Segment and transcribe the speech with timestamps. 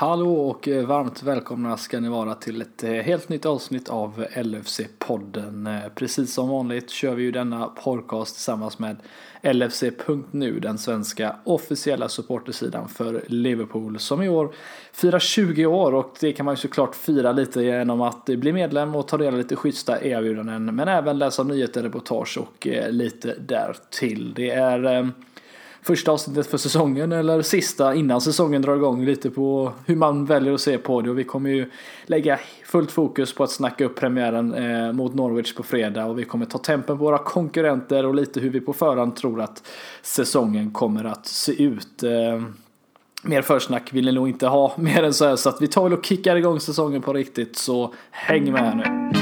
[0.00, 4.26] Hallå och eh, varmt välkomna ska ni vara till ett eh, helt nytt avsnitt av
[4.34, 5.66] LFC-podden.
[5.66, 8.96] Eh, precis som vanligt kör vi ju denna podcast tillsammans med
[9.42, 14.54] LFC.nu, den svenska officiella supportersidan för Liverpool som i år
[14.92, 18.94] firar 20 år och det kan man ju såklart fira lite genom att bli medlem
[18.94, 24.34] och ta del av lite schyssta erbjudanden men även läsa nyheter, reportage och lite därtill.
[24.34, 25.10] Det är
[25.82, 29.04] första avsnittet för säsongen eller sista innan säsongen drar igång.
[29.04, 31.70] Lite på hur man väljer att se på det och vi kommer ju
[32.06, 36.24] lägga fullt fokus på att snacka upp premiären eh, mot Norwich på fredag och vi
[36.24, 39.62] kommer ta tempen på våra konkurrenter och lite hur vi på förhand tror att
[40.02, 42.02] säsongen kommer att se ut.
[42.02, 42.42] Eh,
[43.22, 45.82] mer försnack vill ni nog inte ha mer än så här så att vi tar
[45.82, 49.19] väl och kickar igång säsongen på riktigt så häng med nu.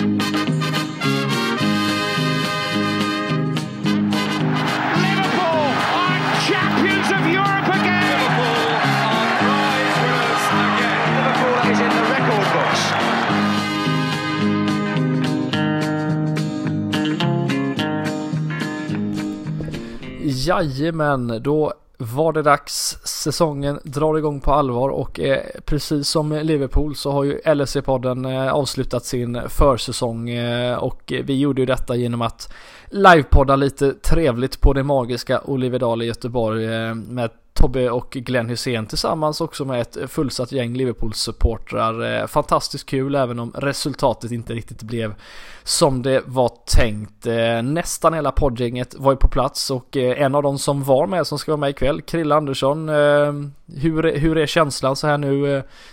[20.48, 22.98] Jajamän, då var det dags.
[23.04, 28.52] Säsongen drar igång på allvar och eh, precis som Liverpool så har ju LSC-podden eh,
[28.52, 32.52] avslutat sin försäsong eh, och vi gjorde ju detta genom att
[32.90, 38.86] livepodda lite trevligt på det magiska Olivedal i Göteborg eh, med Tobbe och Glenn Hussein
[38.86, 42.20] tillsammans också med ett fullsatt gäng Liverpool-supportrar.
[42.20, 45.14] Eh, fantastiskt kul även om resultatet inte riktigt blev
[45.62, 47.26] som det var tänkt.
[47.26, 51.06] Eh, nästan hela poddgänget var ju på plats och eh, en av de som var
[51.06, 52.88] med som ska vara med ikväll, Krille Andersson.
[52.88, 55.28] Hur, hur är känslan så här nu?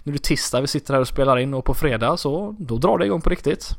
[0.03, 2.77] Nu är det tisdag, vi sitter här och spelar in och på fredag så då
[2.77, 3.69] drar det igång på riktigt.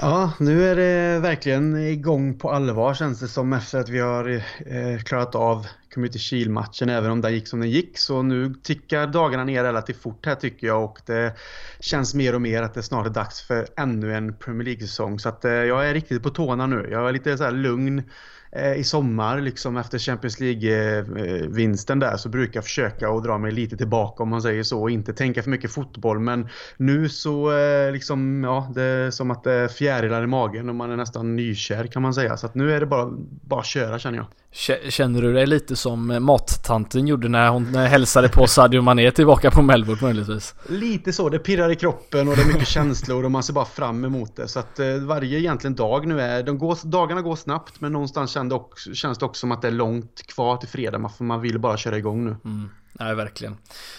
[0.00, 4.30] Ja, nu är det verkligen igång på allvar känns det som efter att vi har
[4.66, 7.98] eh, klarat av Community Shield-matchen även om den gick som den gick.
[7.98, 11.36] Så nu tickar dagarna ner relativt fort här tycker jag och det
[11.80, 15.18] känns mer och mer att det snart är dags för ännu en Premier League-säsong.
[15.18, 16.88] Så att eh, jag är riktigt på tårna nu.
[16.90, 18.02] Jag är lite så lugn
[18.56, 23.38] Eh, i sommar liksom efter Champions League-vinsten eh, där så brukar jag försöka att dra
[23.38, 27.08] mig lite tillbaka om man säger så och inte tänka för mycket fotboll men nu
[27.08, 30.90] så eh, liksom ja det är som att det är fjärilar i magen och man
[30.90, 33.10] är nästan nykär kan man säga så att nu är det bara
[33.44, 34.26] bara köra känner jag.
[34.88, 39.62] Känner du dig lite som mattanten gjorde när hon hälsade på Sadio Mané tillbaka på
[39.62, 40.54] Melbourne möjligtvis?
[40.68, 43.64] Lite så, det pirrar i kroppen och det är mycket känslor och man ser bara
[43.64, 44.48] fram emot det.
[44.48, 48.30] Så att eh, varje egentligen dag nu är, de går, dagarna går snabbt men någonstans
[48.30, 51.08] känns det, också, känns det också som att det är långt kvar till fredag.
[51.08, 52.36] för man vill bara köra igång nu.
[52.44, 52.68] Mm.
[53.02, 53.56] Nej, verkligen.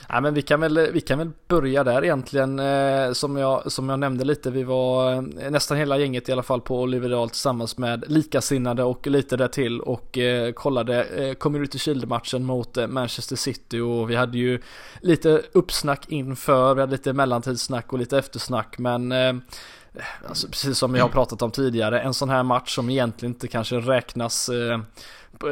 [0.10, 2.60] Nej, men vi kan väl, vi kan väl börja där egentligen.
[2.60, 6.44] Eh, som, jag, som jag nämnde lite, vi var eh, nästan hela gänget i alla
[6.44, 11.80] fall på Oliverdal tillsammans med likasinnade och lite där till och eh, kollade eh, Community
[11.80, 14.62] Shield-matchen mot Manchester City och vi hade ju
[15.02, 19.14] lite uppsnack inför, vi hade lite mellantidssnack och lite eftersnack men
[20.28, 23.48] Alltså precis som jag har pratat om tidigare, en sån här match som egentligen inte
[23.48, 24.50] kanske räknas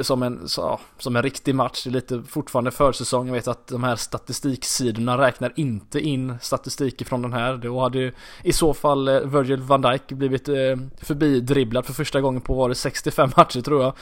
[0.01, 1.83] som en, så, som en riktig match.
[1.83, 3.27] Det är lite fortfarande försäsong.
[3.27, 7.57] Jag vet att de här statistiksidorna räknar inte in statistik från den här.
[7.57, 8.11] Då hade ju
[8.43, 10.55] i så fall eh, Virgil van Dijk blivit eh,
[11.01, 13.93] förbidribblad för första gången på var det 65 matcher tror jag.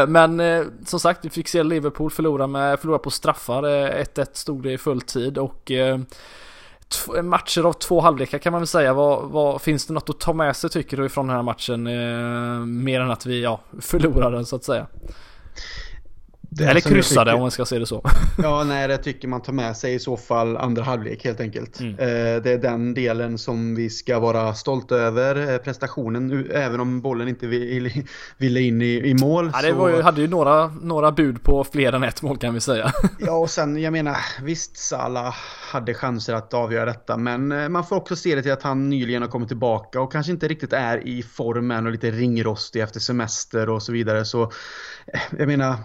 [0.00, 3.62] Eh, men eh, som sagt, vi fick se Liverpool förlora, med, förlora på straffar.
[3.62, 5.98] 1-1 eh, stod det i full tid och eh,
[7.22, 8.94] matcher av två halvlekar kan man väl säga.
[8.94, 11.86] Vad, vad, finns det något att ta med sig tycker du ifrån den här matchen?
[11.86, 14.86] Eh, mer än att vi ja, förlorade så att säga.
[16.56, 18.02] Det Eller kryssade tycker, om man ska se det så.
[18.42, 21.80] Ja, nej, det tycker man tar med sig i så fall andra halvlek helt enkelt.
[21.80, 21.92] Mm.
[21.92, 25.52] Eh, det är den delen som vi ska vara stolta över.
[25.52, 27.46] Eh, prestationen, även om bollen inte
[28.36, 29.50] ville in i, i mål.
[29.54, 32.54] Ja, det var ju, hade ju några, några bud på fler än ett mål kan
[32.54, 32.92] vi säga.
[33.18, 35.34] Ja, och sen jag menar, visst Salah
[35.72, 37.16] hade chanser att avgöra detta.
[37.16, 40.12] Men eh, man får också se det till att han nyligen har kommit tillbaka och
[40.12, 44.24] kanske inte riktigt är i formen och lite ringrostig efter semester och så vidare.
[44.24, 44.52] Så
[45.38, 45.76] jag menar,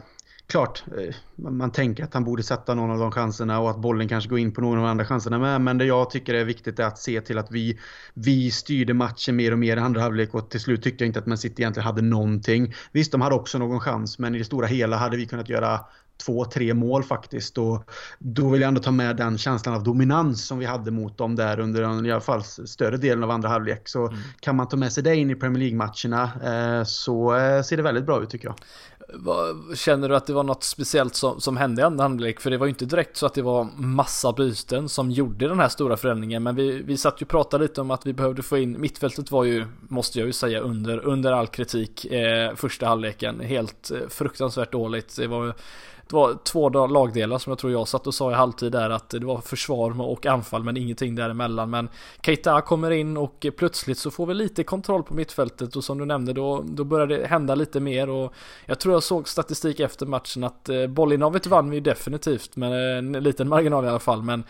[0.50, 4.08] klart, eh, man tänker att han borde sätta någon av de chanserna och att bollen
[4.08, 5.62] kanske går in på någon av de andra chanserna med.
[5.62, 7.80] Men det jag tycker är viktigt är att se till att vi,
[8.14, 11.20] vi styrde matchen mer och mer i andra halvlek och till slut tyckte jag inte
[11.20, 12.74] att Man City egentligen hade någonting.
[12.92, 15.80] Visst, de hade också någon chans, men i det stora hela hade vi kunnat göra
[16.26, 17.58] två, tre mål faktiskt.
[17.58, 21.18] Och då vill jag ändå ta med den känslan av dominans som vi hade mot
[21.18, 23.88] dem där under i alla fall större delen av andra halvlek.
[23.88, 24.20] Så mm.
[24.40, 27.84] kan man ta med sig det in i Premier League-matcherna eh, så eh, ser det
[27.84, 28.56] väldigt bra ut tycker jag.
[29.76, 32.40] Känner du att det var något speciellt som, som hände i andra halvlek?
[32.40, 35.60] För det var ju inte direkt så att det var massa byten som gjorde den
[35.60, 36.44] här stora förändringen.
[36.44, 39.32] Men vi, vi satt ju och pratade lite om att vi behövde få in, mittfältet
[39.32, 43.40] var ju, måste jag ju säga, under, under all kritik eh, första halvleken.
[43.40, 45.16] Helt eh, fruktansvärt dåligt.
[45.16, 45.54] Det var
[46.10, 49.10] det var två lagdelar som jag tror jag satt och sa i halvtid där att
[49.10, 51.70] det var försvar och anfall men ingenting däremellan.
[51.70, 51.90] Men
[52.22, 56.06] Keita kommer in och plötsligt så får vi lite kontroll på mittfältet och som du
[56.06, 58.34] nämnde då, då börjar det hända lite mer och
[58.66, 62.98] jag tror jag såg statistik efter matchen att eh, bollinnehavet vann vi definitivt med eh,
[62.98, 64.44] en liten marginal i alla fall men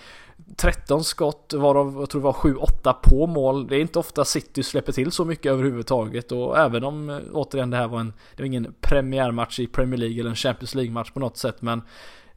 [0.55, 3.67] 13 skott varav jag tror det var 7-8 på mål.
[3.67, 7.69] Det är inte ofta City släpper till så mycket överhuvudtaget och även om eh, återigen
[7.69, 11.11] det här var en, det var ingen premiärmatch i Premier League eller en Champions League-match
[11.11, 11.81] på något sätt men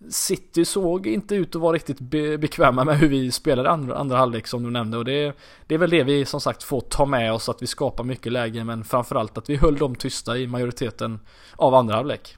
[0.09, 4.17] City såg inte ut att vara riktigt be bekväma med hur vi spelade andra, andra
[4.17, 7.07] halvlek som du nämnde och det, det är väl det vi som sagt får ta
[7.07, 10.47] med oss att vi skapar mycket läge men framförallt att vi höll dem tysta i
[10.47, 11.21] majoriteten
[11.57, 12.37] av andra halvlek.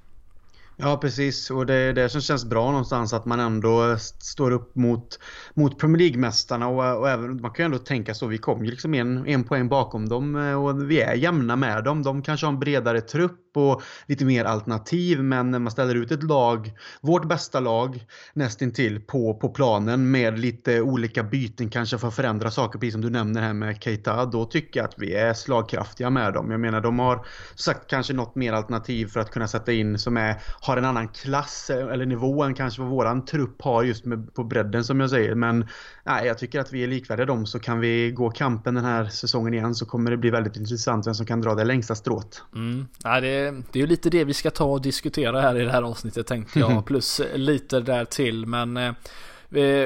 [0.76, 4.74] Ja precis och det är det som känns bra någonstans att man ändå står upp
[4.74, 5.18] mot,
[5.54, 8.70] mot Premier League-mästarna och, och, även, man kan ju ändå tänka så, vi kom ju
[8.70, 12.02] liksom en, en poäng bakom dem eh, och vi är jämna med dem.
[12.02, 16.10] De kanske har en bredare trupp och lite mer alternativ men när man ställer ut
[16.10, 22.08] ett lag, vårt bästa lag nästintill på, på planen med lite olika byten kanske för
[22.08, 25.14] att förändra saker precis som du nämner här med Keita då tycker jag att vi
[25.14, 26.50] är slagkraftiga med dem.
[26.50, 30.16] Jag menar de har sagt kanske något mer alternativ för att kunna sätta in som
[30.16, 34.34] är har en annan klass eller nivå än kanske vad våran trupp har just med,
[34.34, 35.34] på bredden som jag säger.
[35.34, 35.68] Men
[36.04, 39.04] nej, jag tycker att vi är likvärdiga dem så kan vi gå kampen den här
[39.04, 42.42] säsongen igen så kommer det bli väldigt intressant vem som kan dra det längsta strået.
[42.54, 42.86] Mm.
[43.02, 45.72] Ja, det, det är ju lite det vi ska ta och diskutera här i det
[45.72, 46.84] här avsnittet tänkte jag.
[46.86, 48.92] Plus lite där till men eh,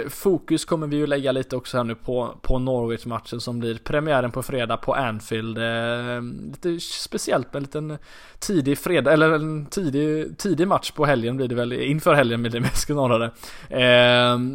[0.08, 4.30] fokus kommer vi ju lägga lite också här nu på, på Norwich-matchen som blir premiären
[4.30, 5.58] på fredag på Anfield.
[5.58, 7.98] Eh, lite speciellt med en liten
[8.38, 12.52] tidig fredag, eller en tidig, tidig match på helgen blir det väl, inför helgen blir
[12.52, 13.30] det mest snarare.
[13.70, 13.82] Eh,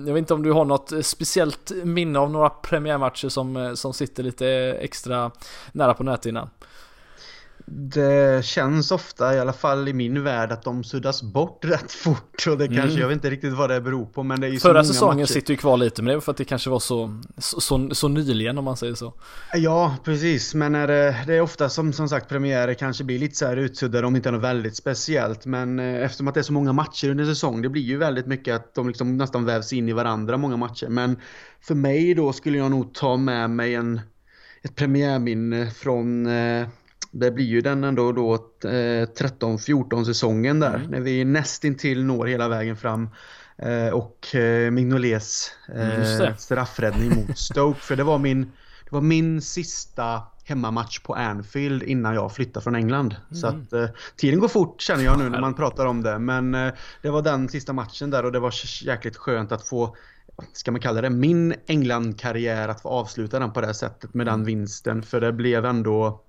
[0.07, 4.23] jag vet inte om du har något speciellt minne av några premiärmatcher som, som sitter
[4.23, 4.47] lite
[4.81, 5.31] extra
[5.71, 6.49] nära på näthinnan?
[7.65, 12.47] Det känns ofta, i alla fall i min värld, att de suddas bort rätt fort.
[12.49, 12.99] Och det kanske, mm.
[12.99, 14.23] jag vet inte riktigt vad det beror på.
[14.23, 15.33] Men det är ju Förra säsongen matcher.
[15.33, 18.07] sitter ju kvar lite, men det för att det kanske var så, så, så, så
[18.07, 19.13] nyligen om man säger så.
[19.53, 20.53] Ja, precis.
[20.53, 23.57] Men är det, det, är ofta som, som sagt premiärer kanske blir lite så här
[23.57, 25.45] utsuddade om inte är något väldigt speciellt.
[25.45, 28.27] Men eh, eftersom att det är så många matcher under säsong, det blir ju väldigt
[28.27, 30.87] mycket att de liksom nästan vävs in i varandra, många matcher.
[30.87, 31.19] Men
[31.61, 34.01] för mig då skulle jag nog ta med mig en,
[34.61, 36.67] ett premiärminne från eh,
[37.13, 40.91] det blir ju den ändå då eh, 13-14 säsongen där mm.
[40.91, 43.09] när vi nästintill når hela vägen fram.
[43.57, 47.79] Eh, och eh, Mignolets eh, straffräddning mot Stoke.
[47.79, 48.41] För det var min,
[48.83, 53.15] det var min sista hemmamatch på Anfield innan jag flyttade från England.
[53.15, 53.35] Mm.
[53.35, 56.19] Så att eh, tiden går fort känner jag nu när man pratar om det.
[56.19, 59.95] Men eh, det var den sista matchen där och det var jäkligt skönt att få
[60.53, 64.27] ska man kalla det, min England-karriär att få avsluta den på det här sättet med
[64.27, 64.45] den mm.
[64.45, 65.03] vinsten.
[65.03, 66.21] För det blev ändå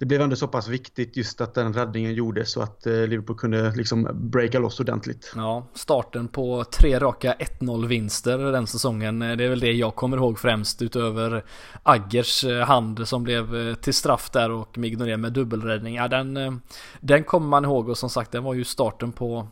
[0.00, 3.36] det blev ändå så pass viktigt just att den räddningen gjordes så att eh, Liverpool
[3.36, 5.32] kunde liksom breaka loss ordentligt.
[5.36, 9.22] Ja, starten på tre raka 1-0 vinster den säsongen.
[9.22, 11.44] Eh, det är väl det jag kommer ihåg främst utöver
[11.82, 15.94] Aggers eh, hand som blev till straff där och Mignolet med dubbelräddning.
[15.94, 16.60] Ja, den,
[17.00, 19.48] den kommer man ihåg och som sagt den var ju starten på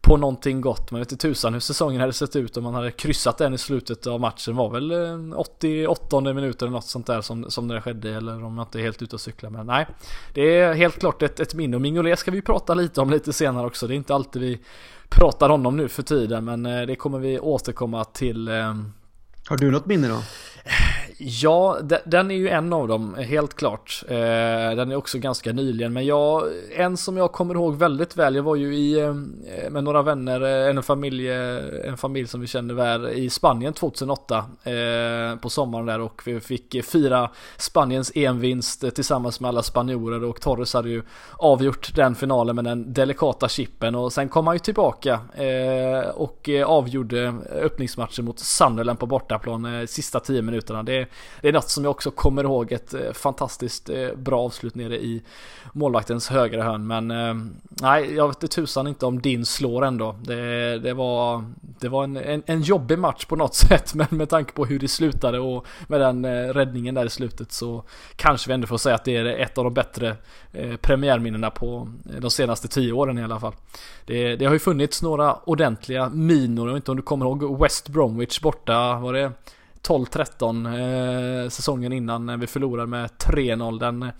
[0.00, 0.90] på någonting gott.
[0.90, 3.58] Man vet inte tusan hur säsongen hade sett ut om man hade kryssat den i
[3.58, 4.56] slutet av matchen.
[4.56, 8.10] var väl eh, 88 minuter eller något sånt där som, som det skedde.
[8.10, 9.50] Eller om jag inte är helt ute och cyklar.
[9.50, 9.86] Men nej,
[10.34, 11.76] det är helt klart ett, ett minne.
[11.76, 13.86] Och Mignolet ska vi prata lite om lite senare också.
[13.86, 14.60] Det är inte alltid vi
[15.08, 16.44] pratar honom nu för tiden.
[16.44, 18.48] Men eh, det kommer vi återkomma till.
[18.48, 18.74] Eh,
[19.48, 20.22] Har du något minne då?
[21.20, 24.02] Ja, den är ju en av dem, helt klart.
[24.08, 24.16] Eh,
[24.76, 26.44] den är också ganska nyligen, men jag,
[26.76, 29.14] en som jag kommer ihåg väldigt väl, jag var ju i, eh,
[29.70, 31.28] med några vänner, eh, en familj,
[31.84, 34.44] en familj som vi känner väl i Spanien 2008
[35.40, 40.74] på sommaren där och vi fick fira Spaniens EM-vinst tillsammans med alla spanjorer och Torres
[40.74, 41.02] hade ju
[41.36, 45.20] avgjort den finalen med den delikata chippen och sen kom han ju tillbaka
[46.14, 50.82] och avgjorde öppningsmatchen mot Sunderland på bortaplan sista tio minuterna.
[50.82, 51.07] Det,
[51.40, 54.96] det är något som jag också kommer ihåg ett eh, fantastiskt eh, bra avslut nere
[54.96, 55.22] i
[55.72, 56.86] målvaktens högra hörn.
[56.86, 57.34] Men eh,
[57.82, 60.16] nej, jag vet tusan inte om din slår ändå.
[60.22, 63.94] Det, det var, det var en, en, en, jobbig match på något sätt.
[63.94, 67.84] Men med tanke på hur det slutade och med den räddningen där i slutet så
[68.16, 70.16] kanske vi ändå får säga att det är ett av de bättre
[70.80, 71.88] premiärminnena på
[72.20, 73.52] de senaste tio åren i alla fall.
[74.06, 76.68] Det, det har ju funnits några ordentliga minor.
[76.68, 78.98] Jag vet inte om du kommer ihåg West Bromwich borta.
[78.98, 79.32] Var det
[79.82, 83.78] 12-13 eh, säsongen innan när vi förlorade med 3-0.
[83.78, 84.10] Den,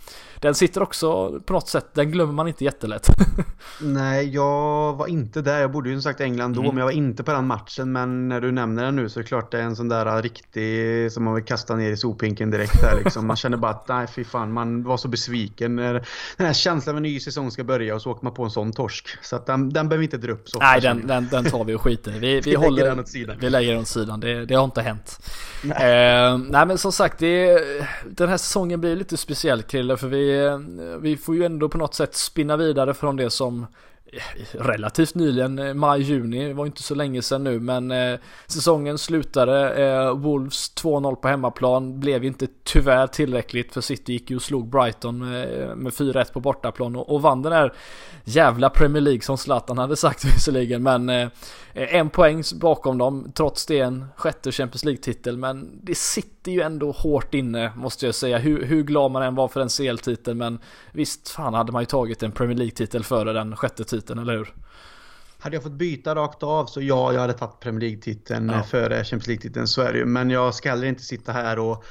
[0.41, 3.09] den sitter också på något sätt, den glömmer man inte jättelätt.
[3.81, 5.61] Nej, jag var inte där.
[5.61, 6.75] Jag bodde ju som sagt i England då, mm.
[6.75, 7.93] men jag var inte på den matchen.
[7.93, 10.23] Men när du nämner den nu så är det klart det är en sån där
[10.23, 13.27] riktig som man vill kasta ner i sophinken direkt där liksom.
[13.27, 15.77] Man känner bara att nej fy fan, man var så besviken.
[15.77, 16.03] Den
[16.39, 18.73] här känslan av en ny säsong ska börja och så åker man på en sån
[18.73, 19.09] torsk.
[19.23, 21.65] Så att den, den behöver vi inte dra upp så Nej, den, den, den, tar
[21.65, 23.37] vi och skiter Vi, vi, vi håller den åt sidan.
[23.41, 24.21] Vi lägger den åt sidan.
[24.21, 25.21] Det, det har inte hänt.
[25.63, 25.77] Nej.
[26.29, 27.63] Eh, nej men som sagt, det,
[28.05, 30.59] den här säsongen blir lite speciell Krille, för vi, eh,
[31.01, 33.67] vi får ju ändå på något sätt spinna vidare från det som
[34.53, 40.17] relativt nyligen, eh, maj-juni, var inte så länge sedan nu men eh, säsongen slutade, eh,
[40.17, 45.23] Wolves 2-0 på hemmaplan blev inte tyvärr tillräckligt för City gick ju och slog Brighton
[45.23, 47.73] eh, med 4-1 på bortaplan och, och vann den här
[48.25, 51.29] jävla Premier League som Zlatan hade sagt visserligen men eh,
[51.73, 56.91] en poäng bakom dem, trots det en sjätte Champions League-titel men det sitter ju ändå
[56.91, 58.39] hårt inne måste jag säga.
[58.39, 60.59] Hur, hur glad man än var för en CL-titel men
[60.93, 64.37] visst fan hade man ju tagit en Premier League-titel före den sjätte titeln titeln, eller
[64.37, 64.55] hur?
[65.39, 68.63] Hade jag fått byta rakt av så ja, jag hade tagit Premier League-titeln ja.
[68.63, 70.05] före Champions League-titeln, så är det ju.
[70.05, 71.85] Men jag ska heller inte sitta här och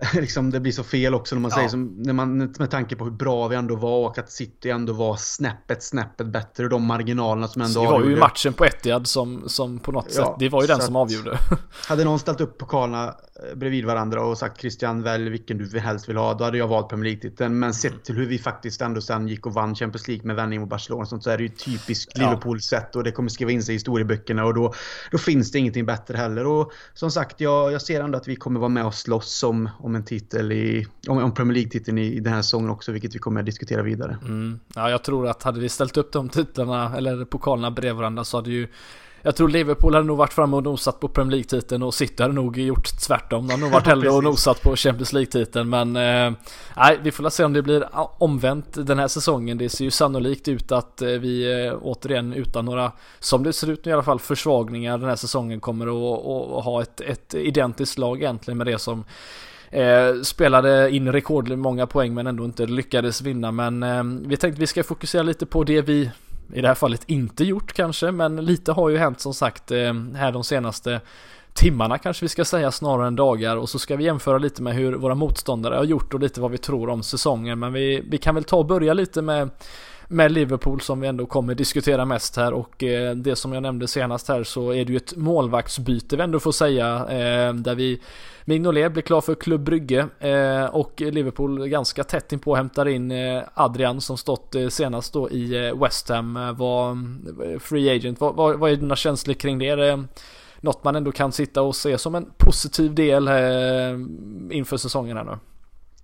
[0.14, 1.56] liksom, det blir så fel också när man ja.
[1.56, 4.70] säger som, när man, med tanke på hur bra vi ändå var och att City
[4.70, 8.52] ändå var snäppet, snäppet bättre och de marginalerna som ändå så Det var ju matchen
[8.52, 11.38] på Etihad som, som på något ja, sätt, det var ju den som avgjorde.
[11.88, 16.08] Hade någon ställt upp pokalerna eh, bredvid varandra och sagt Christian välj vilken du helst
[16.08, 17.58] vill ha, då hade jag valt Premier League-titeln.
[17.58, 20.60] Men sett till hur vi faktiskt ändå sen gick och vann Champions League med vändning
[20.60, 23.62] mot Barcelona och sånt så är det ju typiskt Liverpool-sätt och det kommer skriva in
[23.62, 24.74] sig i historieböckerna och då,
[25.10, 26.46] då finns det ingenting bättre heller.
[26.46, 29.70] Och som sagt, jag, jag ser ändå att vi kommer vara med och slåss om,
[29.88, 33.14] om en titel i, om, om Premier League-titeln i, i den här säsongen också, vilket
[33.14, 34.18] vi kommer att diskutera vidare.
[34.22, 34.60] Mm.
[34.74, 38.36] Ja, jag tror att hade vi ställt upp de titlarna, eller pokalerna bredvid varandra så
[38.36, 38.68] hade ju
[39.22, 42.34] jag tror Liverpool hade nog varit framme och nosat på Premier League-titeln och City hade
[42.34, 43.46] nog gjort tvärtom.
[43.46, 46.32] De hade nog varit hellre och nosat på Champions League-titeln men eh,
[47.02, 49.58] vi får se om det blir omvänt den här säsongen.
[49.58, 53.70] Det ser ju sannolikt ut att eh, vi eh, återigen utan några, som det ser
[53.70, 57.34] ut nu i alla fall, försvagningar den här säsongen kommer att, att ha ett, ett
[57.34, 59.04] identiskt lag egentligen med det som
[59.70, 63.52] Eh, spelade in rekordmånga poäng men ändå inte lyckades vinna.
[63.52, 66.10] Men eh, vi tänkte vi ska fokusera lite på det vi
[66.52, 68.10] i det här fallet inte gjort kanske.
[68.10, 71.00] Men lite har ju hänt som sagt eh, här de senaste
[71.52, 74.74] timmarna kanske vi ska säga snarare än dagar och så ska vi jämföra lite med
[74.74, 77.58] hur våra motståndare har gjort och lite vad vi tror om säsongen.
[77.58, 79.50] Men vi, vi kan väl ta och börja lite med
[80.08, 83.88] med Liverpool som vi ändå kommer diskutera mest här och eh, det som jag nämnde
[83.88, 88.00] senast här så är det ju ett målvaktsbyte vi ändå får säga eh, där vi
[88.48, 93.42] Mignolet blir klar för Klubb Brygge eh, och Liverpool ganska tätt inpå hämtar in eh,
[93.54, 96.98] Adrian som stått eh, senast då i eh, West Ham var
[97.58, 98.20] free agent.
[98.20, 99.68] Vad, vad, vad är dina känslor kring det?
[99.68, 100.04] Är det
[100.60, 103.28] något man ändå kan sitta och se som en positiv del
[104.50, 105.38] inför säsongen här nu?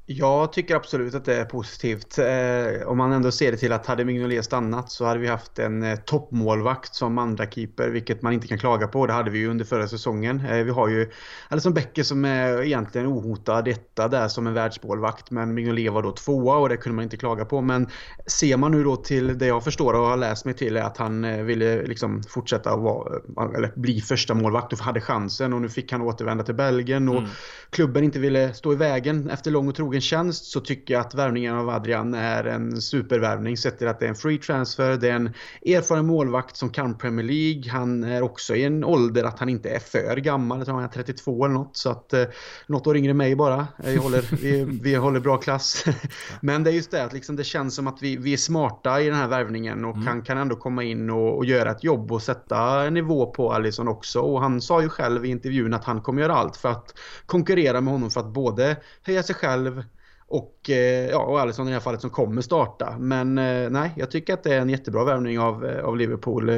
[0.07, 2.19] Jag tycker absolut att det är positivt.
[2.19, 5.59] Eh, om man ändå ser det till att hade Mignolet stannat så hade vi haft
[5.59, 9.07] en eh, toppmålvakt som andra keeper, vilket man inte kan klaga på.
[9.07, 10.47] Det hade vi ju under förra säsongen.
[10.47, 11.11] Eh, vi har ju
[11.49, 16.13] Alisson Becker som är egentligen ohotad etta där som en världsmålvakt, men Mignolet var då
[16.13, 17.61] tvåa och det kunde man inte klaga på.
[17.61, 17.89] Men
[18.27, 20.97] ser man nu då till det jag förstår och har läst mig till är att
[20.97, 23.21] han eh, ville liksom fortsätta vara,
[23.57, 27.19] eller bli första målvakt och hade chansen och nu fick han återvända till Belgien och
[27.19, 27.31] mm.
[27.71, 31.01] klubben inte ville stå i vägen efter lång och trogen trogen tjänst så tycker jag
[31.01, 33.57] att värvningen av Adrian är en supervärvning.
[33.57, 35.31] Sett till att det är en free transfer, det är en
[35.67, 37.71] erfaren målvakt som kan Premier League.
[37.71, 40.85] Han är också i en ålder att han inte är för gammal, jag tror han
[40.85, 41.77] är 32 eller något.
[41.77, 42.25] Så att eh,
[42.67, 43.67] något år yngre mig bara.
[43.85, 45.85] Jag håller, vi, vi håller bra klass.
[46.41, 49.01] Men det är just det att liksom det känns som att vi, vi är smarta
[49.01, 50.07] i den här värvningen och mm.
[50.07, 53.89] han kan ändå komma in och, och göra ett jobb och sätta nivå på Alisson
[53.89, 54.21] också.
[54.21, 56.95] Och han sa ju själv i intervjun att han kommer göra allt för att
[57.27, 59.84] konkurrera med honom för att både höja sig själv
[60.27, 62.97] och, eh, ja, och Alisson i det här fallet som kommer starta.
[62.99, 66.49] Men eh, nej, jag tycker att det är en jättebra värvning av, eh, av Liverpool.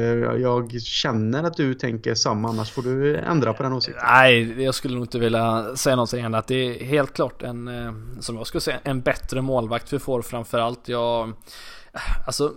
[0.41, 4.03] Jag känner att du tänker samma, annars får du ändra på den åsikten.
[4.07, 6.47] Nej, jag skulle nog inte vilja säga någonting annat.
[6.47, 7.69] Det är helt klart en,
[8.19, 10.87] som jag skulle säga, en bättre målvakt vi får framförallt.
[10.87, 11.33] Jag,
[12.27, 12.53] alltså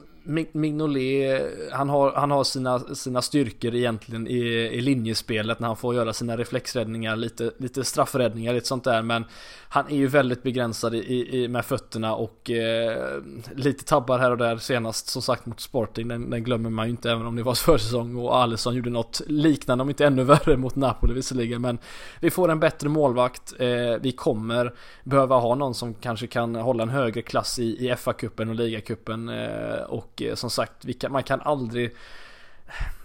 [0.52, 4.38] Mignolet, han har, han har sina, sina styrkor egentligen i,
[4.72, 9.02] i linjespelet när han får göra sina reflexräddningar, lite, lite straffräddningar, lite sånt där.
[9.02, 9.24] Men
[9.68, 13.22] han är ju väldigt begränsad i, i med fötterna och eh,
[13.54, 16.08] lite tabbar här och där senast som sagt mot Sporting.
[16.08, 19.20] Den, den glömmer man ju inte även om det var försäsong och Alisson gjorde något
[19.26, 21.62] liknande, om inte ännu värre mot Napoli visserligen.
[21.62, 21.78] Men
[22.20, 23.54] vi får en bättre målvakt.
[23.58, 23.68] Eh,
[24.00, 28.48] vi kommer behöva ha någon som kanske kan hålla en högre klass i, i FA-cupen
[28.48, 29.28] och ligacupen.
[29.28, 31.96] Eh, och Eh, som sagt, kan, man kan aldrig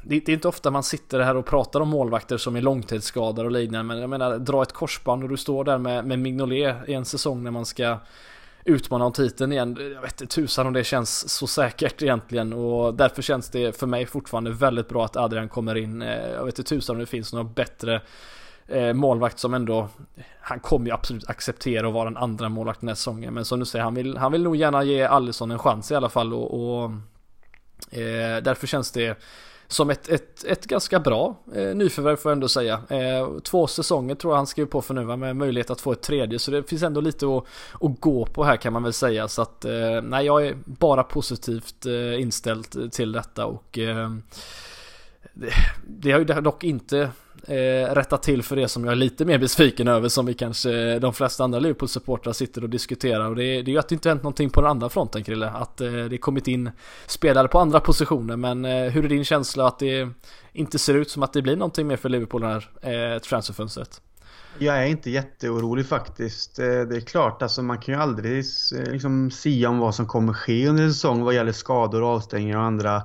[0.03, 3.45] det, det är inte ofta man sitter här och pratar om målvakter som är långtidsskadade
[3.45, 6.75] och liknande men jag menar dra ett korsband och du står där med, med Mignolet
[6.88, 7.98] i en säsong när man ska
[8.65, 9.77] utmana om titeln igen.
[9.93, 13.88] Jag vet inte tusan om det känns så säkert egentligen och därför känns det för
[13.88, 16.01] mig fortfarande väldigt bra att Adrian kommer in.
[16.01, 18.01] Eh, jag vet inte tusan om det finns några bättre
[18.67, 19.88] eh, målvakt som ändå
[20.41, 23.60] Han kommer ju absolut acceptera att vara den andra målvakten den här säsongen men som
[23.60, 26.34] du säger han vill, han vill nog gärna ge Allison en chans i alla fall
[26.34, 26.91] och, och
[27.91, 29.17] eh, därför känns det
[29.67, 32.81] som ett, ett, ett ganska bra eh, nyförvärv får jag ändå säga.
[32.89, 36.01] Eh, två säsonger tror jag han skriver på för nu med möjlighet att få ett
[36.01, 37.45] tredje så det finns ändå lite att,
[37.81, 41.03] att gå på här kan man väl säga så att eh, nej jag är bara
[41.03, 44.10] positivt eh, inställd till detta och eh,
[45.34, 45.53] det,
[45.88, 47.10] det har ju dock inte
[47.48, 50.94] eh, rätta till för det som jag är lite mer besviken över som vi kanske
[50.94, 53.90] eh, de flesta andra Liverpool-supportrar sitter och diskuterar och det, är, det är ju att
[53.90, 55.50] det inte hänt någonting på den andra fronten Krille.
[55.50, 56.72] Att eh, det kommit in
[57.08, 60.10] spelare på andra positioner men eh, hur är din känsla att det
[60.54, 64.02] inte ser ut som att det blir någonting mer för Liverpool det här eh, transferfönstret?
[64.60, 66.60] Jag är inte jätteorolig faktiskt.
[66.60, 68.44] Eh, det är klart, alltså man kan ju aldrig
[68.75, 72.58] eh, liksom sia om vad som kommer ske under en säsong vad gäller skador, avstängningar
[72.58, 73.04] och andra,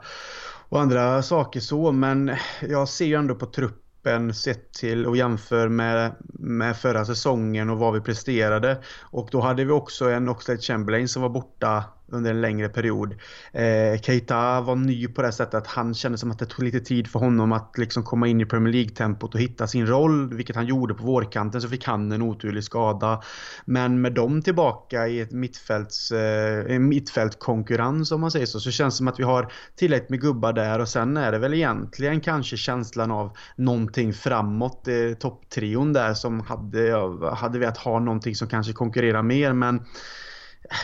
[0.69, 1.93] och andra saker så.
[1.93, 2.33] Men
[2.69, 7.71] jag ser ju ändå på truppen truppen sett till och jämför med, med förra säsongen
[7.71, 8.79] och vad vi presterade.
[9.01, 13.15] Och då hade vi också en Oxlade Chamberlain som var borta under en längre period.
[13.53, 16.81] Eh, Keita var ny på det sättet att han kände som att det tog lite
[16.81, 20.57] tid för honom att liksom komma in i Premier League-tempot och hitta sin roll, vilket
[20.57, 23.23] han gjorde på vårkanten så fick han en oturlig skada.
[23.65, 28.95] Men med dem tillbaka i ett mittfälts, eh, mittfältkonkurrens om man säger så, så känns
[28.95, 32.21] det som att vi har tillräckligt med gubbar där och sen är det väl egentligen
[32.21, 36.95] kanske känslan av någonting framåt, eh, topptrion där som hade,
[37.35, 39.81] hade velat ha någonting som kanske konkurrerar mer men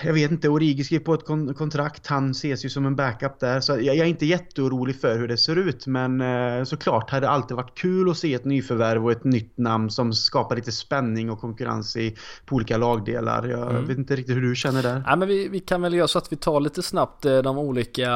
[0.04, 2.06] jag vet inte, Origi skrev på ett kon kontrakt.
[2.06, 3.60] Han ses ju som en backup där.
[3.60, 5.86] Så jag, jag, är inte jätteorolig för hur det ser ut.
[5.86, 9.58] Men eh, såklart hade det alltid varit kul att se ett nyförvärv och ett nytt
[9.58, 12.16] namn som skapar lite spänning och konkurrens i,
[12.46, 13.48] på olika lagdelar.
[13.48, 13.86] Jag mm.
[13.86, 15.02] vet inte riktigt hur du känner där.
[15.06, 17.58] Ja, men vi, vi kan väl göra så att vi tar lite snabbt eh, de
[17.58, 18.10] olika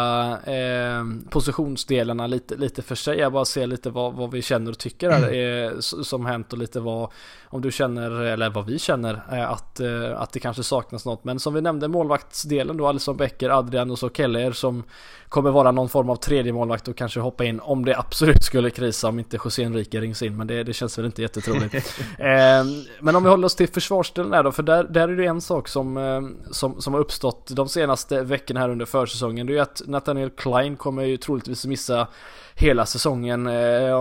[0.45, 3.19] eh, positionsdelarna lite, lite för sig.
[3.19, 5.75] Jag bara ser lite vad, vad vi känner och tycker mm.
[5.75, 7.11] eh, som hänt och lite vad,
[7.45, 9.81] om du känner, eller vad vi känner, eh, att,
[10.17, 11.25] att det kanske saknas något.
[11.25, 14.85] Men som vi nämnde målvaktsdelen då, Alisson Becker, Adrian och så Keller som
[15.31, 18.71] kommer vara någon form av tredje målvakt och kanske hoppa in om det absolut skulle
[18.71, 20.37] krisa om inte José Enrique rings in.
[20.37, 21.75] Men det, det känns väl inte jättetroligt.
[22.19, 22.65] eh,
[23.01, 25.41] men om vi håller oss till försvarsdelen här då, för där, där är det en
[25.41, 29.47] sak som, eh, som, som har uppstått de senaste veckorna här under försäsongen.
[29.47, 32.09] Det är ju att Nathaniel Klein kommer ju troligtvis missa
[32.55, 33.95] hela säsongen eh,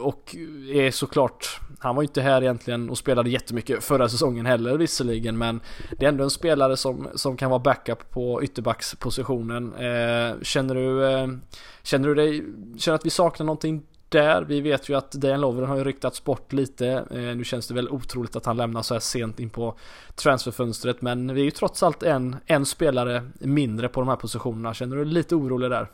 [0.00, 0.36] och
[0.72, 5.38] är såklart han var ju inte här egentligen och spelade jättemycket förra säsongen heller visserligen
[5.38, 5.60] men
[5.98, 9.74] det är ändå en spelare som, som kan vara backup på ytterbackspositionen.
[9.74, 11.28] Eh, känner du, eh,
[11.82, 12.44] känner du dig,
[12.78, 14.42] känner att vi saknar någonting där?
[14.42, 16.88] Vi vet ju att Dejan Lovren har ju ryktats bort lite.
[17.10, 19.74] Eh, nu känns det väl otroligt att han lämnar så här sent in på
[20.14, 24.74] transferfönstret men vi är ju trots allt en, en spelare mindre på de här positionerna.
[24.74, 25.88] Känner du dig lite orolig där?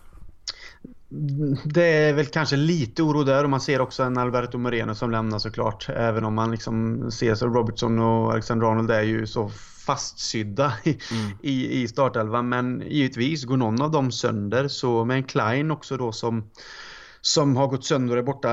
[1.65, 5.11] Det är väl kanske lite oro där och man ser också en Alberto Moreno som
[5.11, 5.89] lämnar såklart.
[5.89, 9.51] Även om man liksom ser så Robertson och Alexander Arnold är ju så
[9.89, 11.39] fastsydda i, mm.
[11.43, 12.49] i, i startelvan.
[12.49, 16.51] Men givetvis går någon av dem sönder så med en Klein också då som
[17.21, 18.51] som har gått sönder och är borta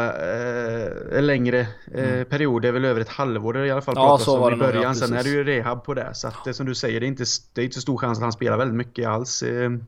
[1.11, 1.59] eh, längre
[1.93, 2.25] eh, mm.
[2.25, 2.61] period.
[2.61, 4.83] Det är väl över ett halvår i alla fall ja, så var det i början.
[4.83, 6.09] Ja, Sen är det ju rehab på det.
[6.13, 8.23] Så att det som du säger, det är inte, det är inte stor chans att
[8.23, 9.43] han spelar väldigt mycket alls.
[9.43, 9.79] Eh, Eh,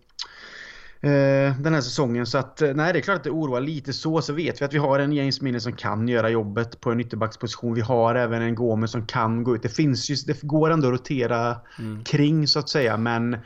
[1.02, 2.26] den här säsongen.
[2.26, 4.22] Så att, eh, nej, det är klart att det oroar lite så.
[4.22, 7.00] Så vet vi att vi har en James Milner som kan göra jobbet på en
[7.00, 7.74] ytterbacksposition.
[7.74, 9.62] Vi har även en Gomes som kan gå ut.
[9.62, 12.04] Det finns ju, det går ändå att rotera mm.
[12.04, 12.98] kring så att säga.
[12.98, 13.38] Men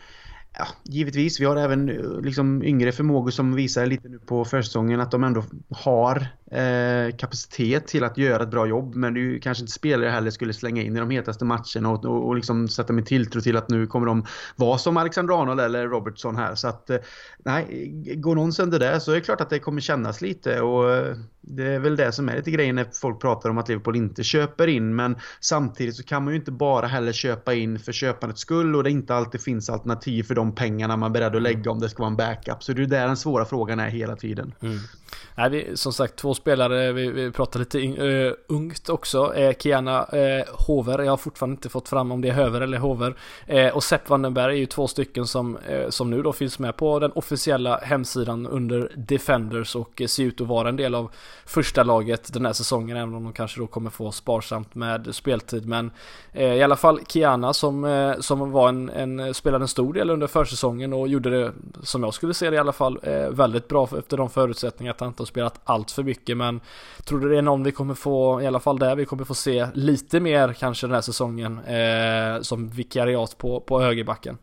[0.57, 1.39] Ja, givetvis.
[1.39, 5.23] Vi har även eh, liksom yngre förmågor som visar lite nu på försäsongen att de
[5.23, 8.95] ändå har eh, kapacitet till att göra ett bra jobb.
[8.95, 11.45] Men det är ju kanske inte spelare jag heller skulle slänga in i de hetaste
[11.45, 14.97] matcherna och, och, och liksom sätta min tilltro till att nu kommer de vara som
[14.97, 16.55] Alexander Arnold eller Robertson här.
[16.55, 16.97] Så att eh,
[17.37, 20.91] nej, går någon sönder där så är det klart att det kommer kännas lite och
[20.91, 23.95] eh, det är väl det som är lite grejen när folk pratar om att Liverpool
[23.95, 24.95] inte köper in.
[24.95, 28.83] Men samtidigt så kan man ju inte bara heller köpa in för köpandets skull och
[28.83, 31.89] det inte alltid finns alternativ för de pengarna man är beredd att lägga om det
[31.89, 32.63] ska vara en backup.
[32.63, 34.53] Så det är där den svåra frågan är hela tiden.
[34.61, 34.77] Mm.
[35.35, 39.33] Nej, vi, som sagt två spelare, vi, vi pratar lite uh, ungt också.
[39.33, 42.77] Uh, Kiana uh, Hover, jag har fortfarande inte fått fram om det är Höver eller
[42.77, 43.15] Hover.
[43.53, 46.77] Uh, och Sepp Vandenberg är ju två stycken som, uh, som nu då finns med
[46.77, 51.11] på den officiella hemsidan under Defenders och ser ut att vara en del av
[51.45, 55.67] första laget den här säsongen även om de kanske då kommer få sparsamt med speltid.
[55.67, 55.91] Men
[56.33, 60.93] i alla fall Kiana som, som var en, en, spelade en stor del under försäsongen
[60.93, 61.51] och gjorde det
[61.83, 62.99] som jag skulle se det i alla fall
[63.31, 66.61] väldigt bra efter de förutsättningar att han inte har spelat allt för mycket men
[67.03, 69.35] tror du det är någon vi kommer få, i alla fall där vi kommer få
[69.35, 74.37] se lite mer kanske den här säsongen eh, som vikariat på, på högerbacken?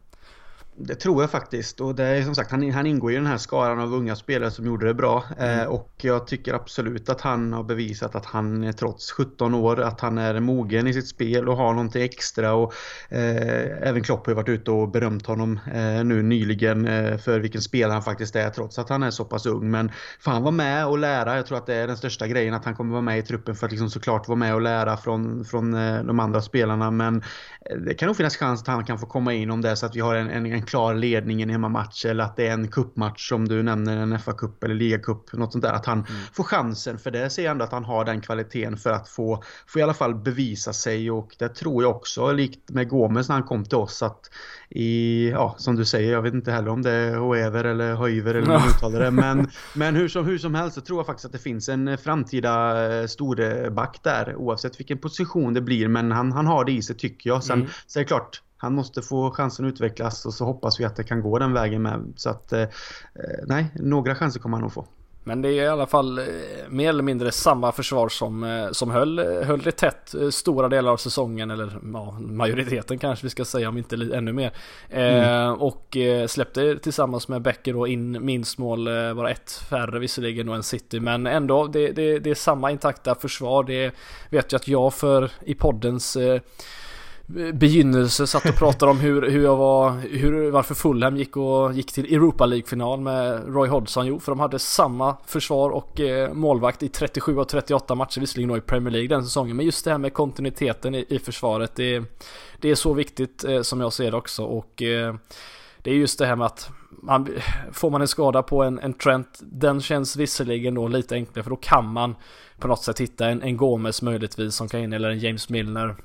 [0.81, 1.81] Det tror jag faktiskt.
[1.81, 4.51] Och det är som sagt han, han ingår i den här skaran av unga spelare
[4.51, 5.25] som gjorde det bra.
[5.39, 5.61] Mm.
[5.61, 10.01] eh, och jag tycker absolut att han har bevisat att han trots 17 år att
[10.01, 12.55] han är mogen i sitt spel och har någonting extra.
[12.55, 12.75] Och
[13.09, 17.41] eh, även Klopp har ju varit ute och berömt honom eh, nu nyligen eh, för
[17.41, 19.71] vilken spelare han faktiskt är trots att han är så pass ung.
[19.71, 21.37] Men får han vara med och lära.
[21.37, 23.55] Jag tror att det är den största grejen att han kommer vara med i truppen
[23.55, 26.91] för att liksom såklart vara med och lära från, från eh, de andra spelarna.
[26.91, 27.23] Men
[27.71, 29.75] eh, det kan nog finnas chans att han kan få komma in om det är
[29.75, 32.53] så att vi har en, en klar ledning i en hemmamatch eller att det är
[32.53, 35.73] en kuppmatch som du nämner, en FA-cup eller ligacup, något sånt där.
[35.73, 36.21] Att han mm.
[36.33, 39.43] får chansen, för det ser jag ändå att han har den kvaliteten för att få,
[39.67, 43.35] få i alla fall bevisa sig och det tror jag också, likt med Gomes när
[43.35, 44.31] han kom till oss, att
[44.71, 48.35] i, ja som du säger, jag vet inte heller om det är Hoever eller Höjver
[48.35, 51.07] eller hur man uttalar det, men, men hur, som, hur som helst så tror jag
[51.07, 56.13] faktiskt att det finns en framtida eh, storback där, oavsett vilken position det blir, men
[56.13, 57.45] han, han har det i sig tycker jag.
[57.45, 57.71] Sen mm.
[57.87, 60.97] så är det klart, han måste få chansen att utvecklas och så hoppas vi att
[60.97, 62.13] det kan gå den vägen med.
[62.17, 62.67] Så att eh,
[63.47, 64.87] nej, några chanser kommer han nog få.
[65.29, 66.25] Men det är i alla fall eh,
[66.69, 70.97] mer eller mindre samma försvar som, eh, som höll, höll det tätt stora delar av
[70.97, 74.53] säsongen eller ja, majoriteten kanske vi ska säga om inte ännu mer.
[74.91, 75.45] Mm.
[75.45, 78.85] Eh, och släppte tillsammans med Becker då in minst mål,
[79.17, 81.01] bara ett färre visserligen då än City.
[81.01, 83.65] Men ändå, det, det, det är samma intakta försvar.
[83.65, 83.95] Det
[84.31, 86.17] vet jag att jag för i poddens
[87.53, 91.93] begynnelse satt och pratade om hur, hur jag var, hur, varför Fulham gick och gick
[91.93, 94.07] till Europa League-final med Roy Hodgson.
[94.07, 98.49] Jo, för de hade samma försvar och eh, målvakt i 37 av 38 matcher, visserligen
[98.49, 99.57] då i Premier League den säsongen.
[99.57, 102.03] Men just det här med kontinuiteten i, i försvaret, det,
[102.61, 104.45] det är så viktigt eh, som jag ser det också.
[104.45, 105.15] Och eh,
[105.83, 106.71] det är just det här med att
[107.03, 107.29] man,
[107.73, 111.51] får man en skada på en, en Trent, den känns visserligen då lite enklare för
[111.51, 112.15] då kan man
[112.59, 115.97] på något sätt hitta en, en Gomes möjligtvis som kan in eller en James Milner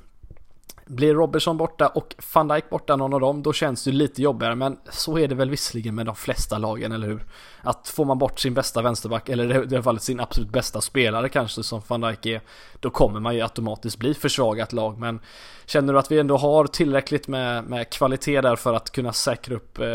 [0.86, 4.56] blir Robertson borta och van Dijk borta någon av dem, då känns det lite jobbigare.
[4.56, 7.26] Men så är det väl visserligen med de flesta lagen, eller hur?
[7.62, 10.82] Att får man bort sin bästa vänsterback, eller i det här fallet sin absolut bästa
[10.82, 12.42] spelare kanske som van Dijk är,
[12.80, 15.00] då kommer man ju automatiskt bli försvagat lag.
[15.00, 15.20] Men
[15.66, 19.56] känner du att vi ändå har tillräckligt med, med kvalitet där för att kunna säkra
[19.56, 19.86] upp, eh,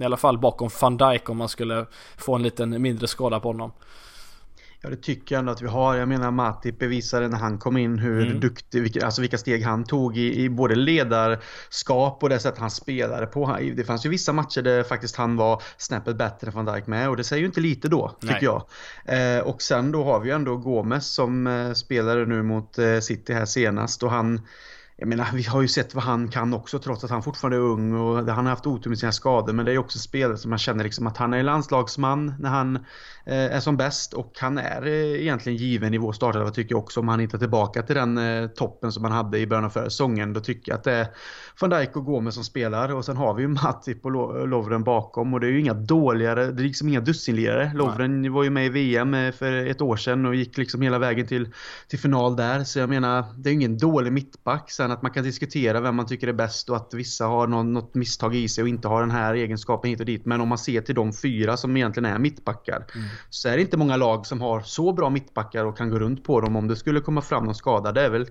[0.00, 3.48] i alla fall bakom van Dijk om man skulle få en liten mindre skada på
[3.48, 3.72] honom?
[4.84, 5.94] Ja det tycker jag ändå att vi har.
[5.94, 8.40] Jag menar Matip bevisade när han kom in hur mm.
[8.40, 12.70] duktig, vilka, alltså vilka steg han tog i, i, både ledarskap och det sätt han
[12.70, 13.58] spelade på.
[13.76, 17.08] Det fanns ju vissa matcher där faktiskt han var snäppet bättre än van Dijk med
[17.08, 18.44] och det säger ju inte lite då, tycker Nej.
[19.04, 19.36] jag.
[19.36, 22.98] Eh, och sen då har vi ju ändå Gomes som eh, spelade nu mot eh,
[22.98, 24.40] City här senast och han
[24.96, 27.60] jag menar, vi har ju sett vad han kan också trots att han fortfarande är
[27.60, 29.52] ung och han har haft otur med sina skador.
[29.52, 32.78] Men det är också spelare som man känner liksom att han är landslagsman när han
[33.26, 37.00] är som bäst och han är eh, egentligen given i vår startelva tycker jag också
[37.00, 39.70] om han inte är tillbaka till den eh, toppen som han hade i början av
[39.70, 40.32] förra säsongen.
[40.32, 41.06] Då tycker jag att det är
[41.60, 45.34] van Dijk och Gomes som spelar och sen har vi ju Matip och Lovren bakom
[45.34, 47.72] och det är ju inga dåligare, det är liksom inga dussinlirare.
[47.74, 51.26] Lovren var ju med i VM för ett år sedan och gick liksom hela vägen
[51.26, 51.48] till,
[51.88, 52.64] till final där.
[52.64, 54.70] Så jag menar, det är ju ingen dålig mittback.
[54.70, 57.72] Sen att man kan diskutera vem man tycker är bäst och att vissa har någon,
[57.72, 60.26] något misstag i sig och inte har den här egenskapen hit och dit.
[60.26, 63.08] Men om man ser till de fyra som egentligen är mittbackar mm.
[63.30, 66.24] Så är det inte många lag som har så bra mittbackar och kan gå runt
[66.24, 67.92] på dem om det skulle komma fram någon skada.
[67.92, 68.26] Det är väl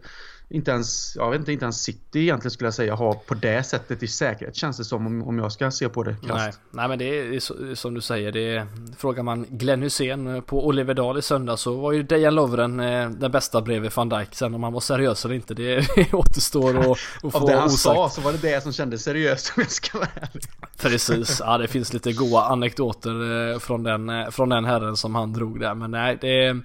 [0.50, 3.64] inte ens, jag vet inte, inte ens City egentligen skulle jag säga har på det
[3.64, 6.60] sättet i säkerhet känns det som om, om jag ska se på det krasst.
[6.72, 8.68] Nej, nej men det är som du säger, det är,
[8.98, 13.32] frågar man Glenn Hussein på Oliverdal i söndag så var ju Dejan Lovren eh, den
[13.32, 14.36] bästa bredvid van Dijk.
[14.36, 16.86] Sen om han var seriös eller inte, det återstår att,
[17.24, 17.82] att få Av det han osagt.
[17.82, 20.44] sa så var det det som kändes seriöst om jag ska vara ärlig.
[20.82, 25.16] Precis, ja det finns lite goa anekdoter eh, från den, eh, från den herren som
[25.16, 25.74] han drog där.
[25.74, 26.58] Men nej, det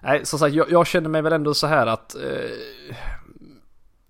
[0.00, 2.50] nej som sagt jag, jag känner mig väl ändå så här att eh,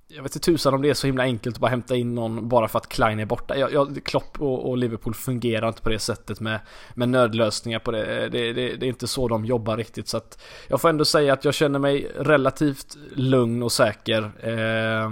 [0.09, 2.49] jag vet inte tusan om det är så himla enkelt att bara hämta in någon
[2.49, 3.57] bara för att Klein är borta.
[3.57, 6.61] Jag, jag, Klopp och, och, Liverpool fungerar inte på det sättet med,
[6.95, 8.05] med nödlösningar på det.
[8.05, 8.77] Eh, det, det.
[8.77, 10.09] det, är inte så de jobbar riktigt.
[10.09, 14.33] Så att jag får ändå säga att jag känner mig relativt lugn och säker.
[14.41, 15.11] Eh,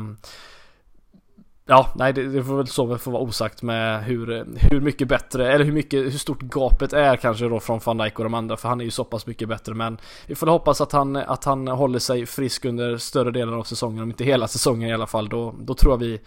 [1.66, 5.53] Ja, nej det, det får väl så får vara osagt med hur, hur mycket bättre,
[5.53, 8.57] eller hur mycket, hur stort gapet är kanske då från van Dijk och de andra,
[8.57, 9.74] för han är ju så pass mycket bättre.
[9.74, 13.62] Men vi får hoppas att han, att han håller sig frisk under större delen av
[13.62, 15.29] säsongen, om inte hela säsongen i alla fall.
[15.29, 16.20] Då, då tror jag vi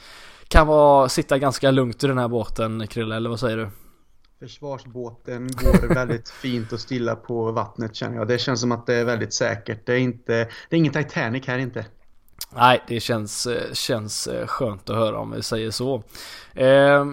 [0.47, 3.69] kan vara, sitta ganska lugnt i den här båten, Krille, eller vad säger du?
[4.39, 8.27] Försvarsbåten går väldigt fint och stilla på vattnet känner jag.
[8.27, 9.85] Det känns som att det är väldigt säkert.
[9.85, 10.33] Det är, inte,
[10.69, 11.85] det är ingen Titanic här inte.
[12.55, 16.03] Nej, det känns, eh, känns eh, skönt att höra om vi säger så.
[16.53, 17.05] Eh,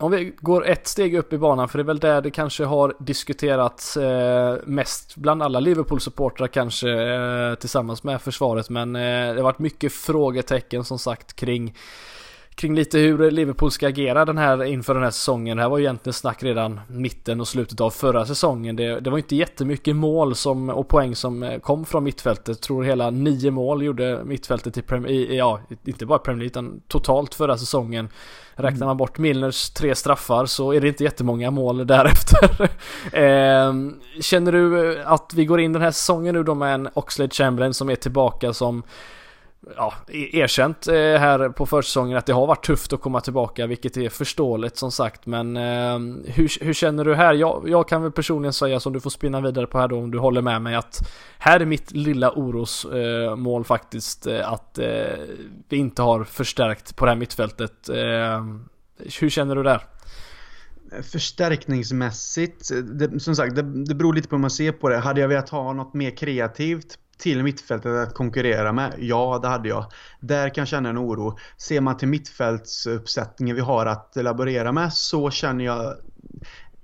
[0.00, 2.64] om vi går ett steg upp i banan, för det är väl där det kanske
[2.64, 8.70] har diskuterats eh, mest bland alla Liverpool-supportrar kanske eh, tillsammans med försvaret.
[8.70, 11.74] Men eh, det har varit mycket frågetecken som sagt kring
[12.58, 15.56] kring lite hur Liverpool ska agera den här inför den här säsongen.
[15.56, 18.76] Det här var ju egentligen snack redan mitten och slutet av förra säsongen.
[18.76, 22.48] Det, det var inte jättemycket mål som, och poäng som eh, kom från mittfältet.
[22.48, 26.50] Jag tror hela nio mål gjorde mittfältet i, Premier, i ja, inte bara Premier League
[26.50, 28.08] utan totalt förra säsongen.
[28.54, 32.62] Räknar man bort Milners tre straffar så är det inte jättemånga mål därefter.
[33.12, 33.74] eh,
[34.20, 37.74] känner du att vi går in den här säsongen nu då med en Oxlade Chamberlain
[37.74, 38.82] som är tillbaka som
[39.76, 43.66] ja, e- erkänt eh, här på försäsongen att det har varit tufft att komma tillbaka,
[43.66, 45.26] vilket är förståeligt som sagt.
[45.26, 45.98] Men eh,
[46.32, 47.34] hur, hur, känner du här?
[47.34, 50.10] Jag, jag, kan väl personligen säga, som du får spinna vidare på här då, om
[50.10, 54.86] du håller med mig, att här är mitt lilla orosmål eh, faktiskt, eh, att eh,
[55.68, 57.88] vi inte har förstärkt på det här mittfältet.
[57.88, 58.44] Eh,
[59.20, 59.82] hur känner du där?
[61.02, 64.98] Förstärkningsmässigt, det, som sagt, det, det beror lite på hur man ser på det.
[64.98, 68.94] Hade jag velat ha något mer kreativt till mittfältet att konkurrera med?
[68.98, 69.86] Ja, det hade jag.
[70.20, 71.38] Där kan jag känna en oro.
[71.56, 75.94] Ser man till mittfältsuppsättningen vi har att laborera med så känner jag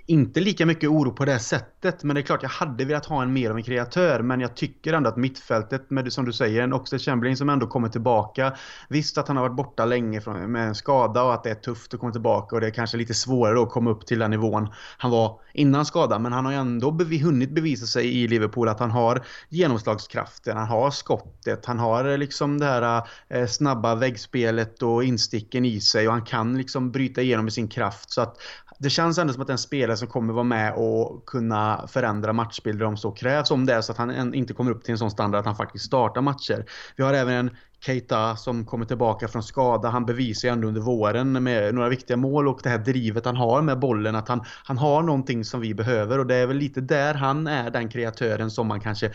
[0.07, 2.03] inte lika mycket oro på det sättet.
[2.03, 4.23] Men det är klart jag hade velat ha en mer av en kreatör.
[4.23, 7.67] Men jag tycker ändå att mittfältet med som du säger en Oxlade Chamberlain som ändå
[7.67, 8.53] kommer tillbaka.
[8.88, 11.55] Visst att han har varit borta länge från, med en skada och att det är
[11.55, 14.31] tufft att komma tillbaka och det är kanske lite svårare att komma upp till den
[14.31, 16.23] nivån han var innan skadan.
[16.23, 20.57] Men han har ju ändå bev hunnit bevisa sig i Liverpool att han har genomslagskraften,
[20.57, 26.07] han har skottet, han har liksom det här eh, snabba väggspelet och insticken i sig
[26.09, 28.11] och han kan liksom bryta igenom med sin kraft.
[28.11, 28.38] Så att
[28.85, 32.87] det känns ändå som att en spelare som kommer vara med och kunna förändra matchbilder
[32.87, 33.51] om så krävs.
[33.51, 35.57] Om det är så att han inte kommer upp till en sån standard att han
[35.57, 36.64] faktiskt startar matcher.
[36.97, 39.88] Vi har även en Keita som kommer tillbaka från skada.
[39.88, 43.37] Han bevisar ju ändå under våren med några viktiga mål och det här drivet han
[43.37, 44.14] har med bollen.
[44.14, 47.47] Att han, han har någonting som vi behöver och det är väl lite där han
[47.47, 49.07] är den kreatören som man kanske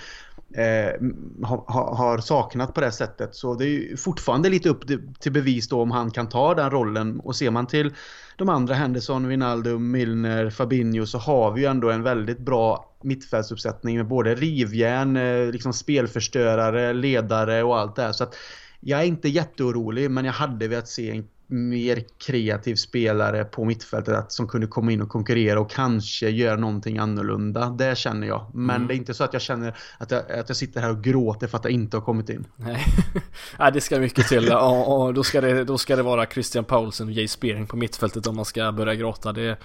[0.54, 1.08] eh,
[1.48, 3.36] ha, har saknat på det sättet.
[3.36, 4.84] Så det är ju fortfarande lite upp
[5.20, 7.20] till bevis då om han kan ta den rollen.
[7.20, 7.94] Och ser man till
[8.40, 13.98] de andra Henderson, Wijnaldum, Milner, Fabinho så har vi ju ändå en väldigt bra mittfältsuppsättning
[13.98, 18.12] med både rivjärn, eh, liksom spelförstörare, ledare och allt det här.
[18.12, 18.36] Så att
[18.80, 24.32] jag är inte jätteorolig men jag hade velat se en mer kreativ spelare på mittfältet
[24.32, 27.70] som kunde komma in och konkurrera och kanske göra någonting annorlunda.
[27.70, 28.52] Det känner jag.
[28.54, 28.88] Men mm.
[28.88, 31.48] det är inte så att jag känner att jag, att jag sitter här och gråter
[31.48, 32.48] för att jag inte har kommit in.
[32.56, 32.86] Nej,
[33.74, 34.52] det ska mycket till.
[34.52, 37.78] och, och då, ska det, då ska det vara Christian Paulsen och Jay Spearing på
[37.78, 39.32] mittfältet om man ska börja gråta.
[39.32, 39.58] Det, där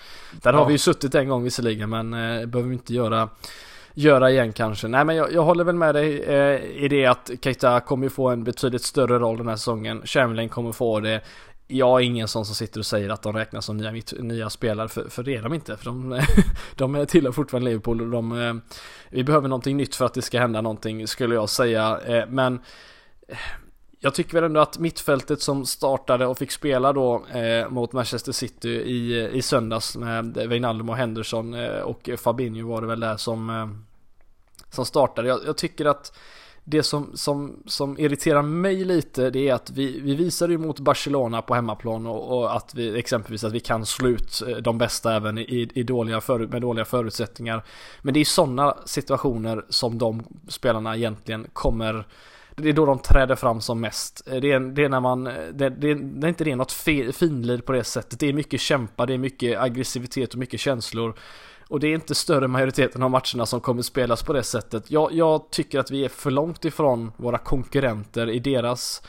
[0.43, 0.53] ja.
[0.53, 3.29] har vi ju suttit en gång visserligen men eh, behöver vi inte göra
[3.95, 4.89] göra igen kanske.
[4.89, 8.29] Nej men jag, jag håller väl med dig eh, i det att Keita kommer få
[8.29, 10.03] en betydligt större roll den här säsongen.
[10.05, 11.21] Chamberlain kommer få det
[11.67, 14.89] jag är ingen sån som sitter och säger att de räknas som nya, nya spelare,
[14.89, 15.77] för, för det är de inte.
[15.77, 16.21] För de,
[16.77, 18.55] de tillhör fortfarande Liverpool och de, eh,
[19.11, 22.01] vi behöver någonting nytt för att det ska hända någonting, skulle jag säga.
[22.07, 22.61] Eh, men
[23.29, 23.39] eh,
[24.05, 28.33] jag tycker väl ändå att mittfältet som startade och fick spela då eh, mot Manchester
[28.33, 33.17] City i, i söndags med Wijnaldum och Henderson eh, och Fabinho var det väl där
[33.17, 33.69] som, eh,
[34.71, 35.29] som startade.
[35.29, 36.13] Jag, jag tycker att
[36.65, 40.81] det som, som, som irriterar mig lite det är att vi, vi visade ju mot
[40.81, 44.79] Barcelona på hemmaplan och, och, att vi exempelvis att vi kan slå ut eh, de
[44.79, 47.65] bästa även i, i dåliga för, med dåliga förutsättningar.
[48.03, 52.07] Men det är sådana situationer som de spelarna egentligen kommer
[52.57, 54.23] det är då de träder fram som mest.
[54.27, 56.73] Eh, det är, det är när man, eh, det, det, det är inte det något
[57.13, 58.21] finlir på det sättet.
[58.21, 61.15] Det är mycket kämpa, det är mycket aggressivitet och mycket känslor.
[61.69, 64.91] Och det är inte större majoriteten av matcherna som kommer spelas på det sättet.
[64.91, 69.03] Jag, jag tycker att vi är för långt ifrån våra konkurrenter i deras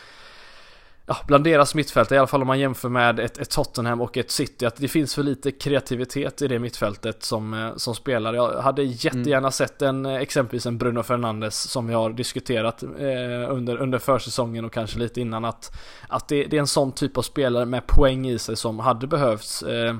[1.05, 4.17] ja, bland deras mittfält, i alla fall om man jämför med ett, ett, Tottenham och
[4.17, 8.33] ett City, att det finns för lite kreativitet i det mittfältet som, eh, som spelar.
[8.33, 9.51] Jag hade jättegärna mm.
[9.51, 14.65] sett en, eh, exempelvis en Bruno Fernandes som vi har diskuterat eh, under, under försäsongen
[14.65, 15.75] och kanske lite innan, att,
[16.07, 19.07] att det, det, är en sån typ av spelare med poäng i sig som hade
[19.07, 19.63] behövts.
[19.63, 19.95] Eh,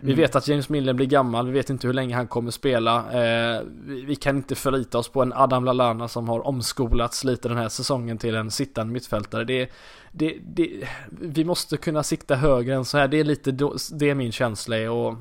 [0.00, 2.96] vi vet att James Milner blir gammal, vi vet inte hur länge han kommer spela.
[3.12, 7.56] Eh, vi, kan inte förlita oss på en Adam Lallana som har omskolats lite den
[7.56, 9.44] här säsongen till en sittande mittfältare.
[9.44, 9.70] Det,
[10.12, 13.08] det, det, vi måste kunna sikta högre än så här.
[13.08, 13.50] Det är lite
[13.92, 15.14] det är min känsla och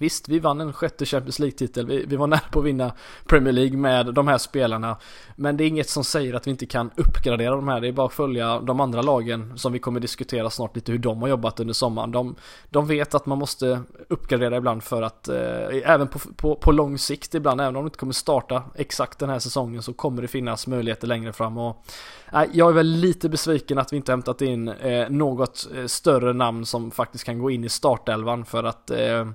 [0.00, 1.86] Visst, vi vann en sjätte Champions League-titel.
[1.86, 2.92] Vi, vi, var nära på att vinna
[3.26, 4.96] Premier League med de här spelarna.
[5.36, 7.80] Men det är inget som säger att vi inte kan uppgradera de här.
[7.80, 10.98] Det är bara att följa de andra lagen som vi kommer diskutera snart lite hur
[10.98, 12.10] de har jobbat under sommaren.
[12.10, 12.34] De,
[12.70, 15.36] de vet att man måste uppgradera ibland för att eh,
[15.84, 19.30] även på, på, på lång sikt ibland, även om det inte kommer starta exakt den
[19.30, 21.58] här säsongen så kommer det finnas möjligheter längre fram.
[21.58, 21.84] Och,
[22.32, 26.32] eh, jag är väl lite besviken att vi inte hämtat in eh, något eh, större
[26.32, 29.26] namn som faktiskt kan gå in i startelvan för att eh,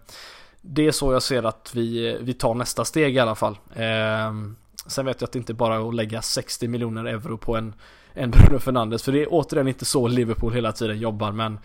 [0.67, 3.58] det är så jag ser att vi, vi tar nästa steg i alla fall.
[3.75, 4.34] Eh,
[4.86, 7.73] sen vet jag att det inte bara är att lägga 60 miljoner euro på en,
[8.13, 9.04] en Bruno Fernandes.
[9.04, 11.32] För det är återigen inte så Liverpool hela tiden jobbar.
[11.32, 11.60] Men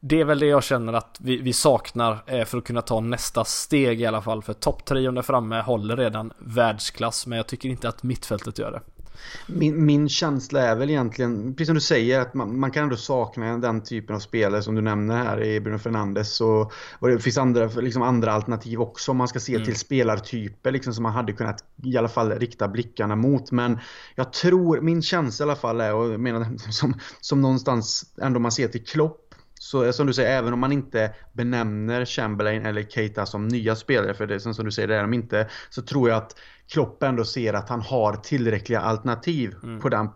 [0.00, 3.00] det är väl det jag känner att vi, vi saknar eh, för att kunna ta
[3.00, 4.42] nästa steg i alla fall.
[4.42, 7.26] För topptrion där framme håller redan världsklass.
[7.26, 8.99] Men jag tycker inte att mittfältet gör det.
[9.46, 12.96] Min, min känsla är väl egentligen, precis som du säger, att man, man, kan ändå
[12.96, 16.40] sakna den typen av spelare som du nämner här i Bruno Fernandes.
[16.40, 19.64] Och, och det finns andra, liksom andra alternativ också om man ska se mm.
[19.64, 23.50] till spelartyper liksom, som man hade kunnat i alla fall rikta blickarna mot.
[23.50, 23.78] Men
[24.14, 28.40] jag tror, min känsla i alla fall är, och jag menar som, som någonstans ändå
[28.40, 29.29] man ser till Klopp
[29.62, 34.14] så som du säger, även om man inte benämner Chamberlain eller Keita som nya spelare,
[34.14, 36.36] för det som, som du säger, det är de inte, så tror jag att
[36.72, 39.80] Klopp ändå ser att han har tillräckliga alternativ mm.
[39.80, 40.08] på den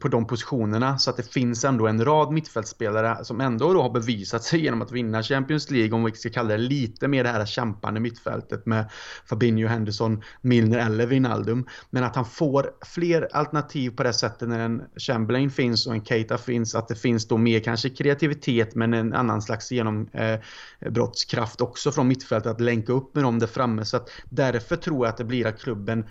[0.00, 3.90] på de positionerna så att det finns ändå en rad mittfältspelare som ändå då har
[3.90, 7.30] bevisat sig genom att vinna Champions League om vi ska kalla det lite mer det
[7.30, 8.90] här kämpande mittfältet med
[9.26, 11.66] Fabinho, Henderson, Milner eller Wijnaldum.
[11.90, 16.04] Men att han får fler alternativ på det sättet när en Chamberlain finns och en
[16.04, 21.66] Keita finns, att det finns då mer kanske kreativitet men en annan slags genombrottskraft eh,
[21.66, 23.84] också från mittfältet att länka upp med dem där framme.
[23.84, 26.04] Så att därför tror jag att det blir att klubben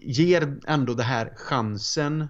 [0.00, 2.26] ger ändå det här chansen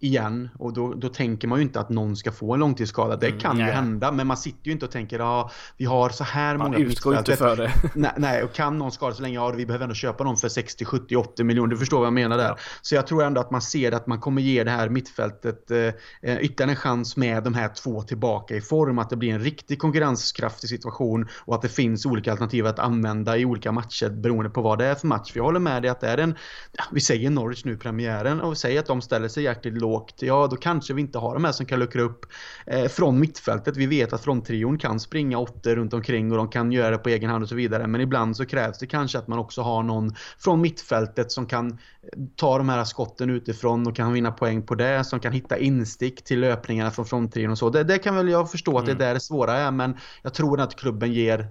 [0.00, 3.16] igen och då, då tänker man ju inte att någon ska få en långtidsskada.
[3.16, 5.84] Det mm, kan mm, ju hända men man sitter ju inte och tänker ja vi
[5.84, 7.72] har så här man många utgår inte för det.
[7.94, 10.48] nej, nej, och kan någon skada så länge, ja vi behöver ändå köpa dem för
[10.48, 11.70] 60, 70, 80 miljoner.
[11.70, 12.48] Du förstår vad jag menar där.
[12.48, 12.56] Ja.
[12.82, 15.78] Så jag tror ändå att man ser att man kommer ge det här mittfältet eh,
[16.22, 18.98] eh, ytterligare en chans med de här två tillbaka i form.
[18.98, 23.36] Att det blir en riktig konkurrenskraftig situation och att det finns olika alternativ att använda
[23.36, 25.32] i olika matcher beroende på vad det är för match.
[25.32, 26.34] För jag håller med dig att det är en,
[26.92, 29.87] vi säger Norwich nu premiären och vi säger att de ställer sig jäkligt lågt,
[30.18, 32.26] ja då kanske vi inte har de här som kan luckra upp
[32.66, 33.76] eh, från mittfältet.
[33.76, 37.08] Vi vet att fronttrion kan springa åttor runt omkring och de kan göra det på
[37.08, 37.86] egen hand och så vidare.
[37.86, 41.70] Men ibland så krävs det kanske att man också har någon från mittfältet som kan
[41.70, 41.76] eh,
[42.36, 45.04] ta de här skotten utifrån och kan vinna poäng på det.
[45.04, 47.70] Som kan hitta instick till löpningarna från fronttrion och så.
[47.70, 48.98] Det, det kan väl jag förstå att mm.
[48.98, 49.70] det är där det svåra är.
[49.70, 51.48] Men jag tror att klubben ger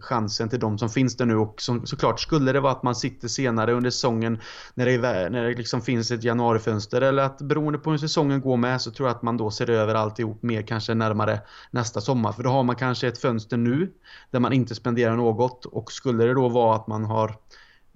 [0.00, 1.36] chansen till de som finns där nu.
[1.36, 4.40] Och som, såklart skulle det vara att man sitter senare under säsongen
[4.74, 4.98] när det,
[5.30, 8.90] när det liksom finns ett januarifönster eller att beroende på hur säsongen går med så
[8.90, 12.32] tror jag att man då ser över alltihop mer kanske närmare nästa sommar.
[12.32, 13.92] För då har man kanske ett fönster nu
[14.30, 15.64] där man inte spenderar något.
[15.64, 17.36] Och skulle det då vara att man har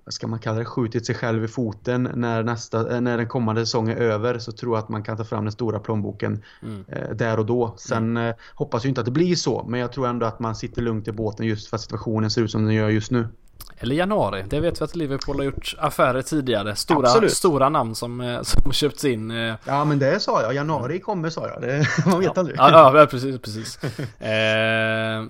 [0.05, 3.67] vad ska man kalla det, skjutit sig själv i foten när, nästa, när den kommande
[3.67, 6.85] säsongen är över så tror jag att man kan ta fram den stora plånboken mm.
[6.89, 7.75] eh, där och då.
[7.79, 8.29] Sen mm.
[8.29, 10.83] eh, hoppas jag inte att det blir så, men jag tror ändå att man sitter
[10.83, 13.29] lugnt i båten just för att situationen ser ut som den gör just nu.
[13.79, 16.77] Eller januari, det vet vi att Liverpool har gjort affärer tidigare.
[16.77, 19.31] Stora, stora namn som, eh, som köpts in.
[19.31, 19.55] Eh.
[19.65, 21.63] Ja men det sa jag, januari kommer sa jag.
[21.63, 22.41] Det, man vet ja.
[22.41, 22.59] aldrig.
[22.59, 23.79] Ja, ja precis, precis.
[24.19, 25.25] eh,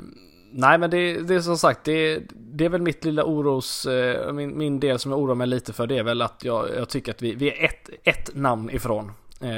[0.57, 4.33] Nej men det, det är som sagt, det, det är väl mitt lilla oros, eh,
[4.33, 6.89] min, min del som jag oroar mig lite för det är väl att jag, jag
[6.89, 9.13] tycker att vi, vi är ett, ett namn ifrån.
[9.41, 9.51] Eh,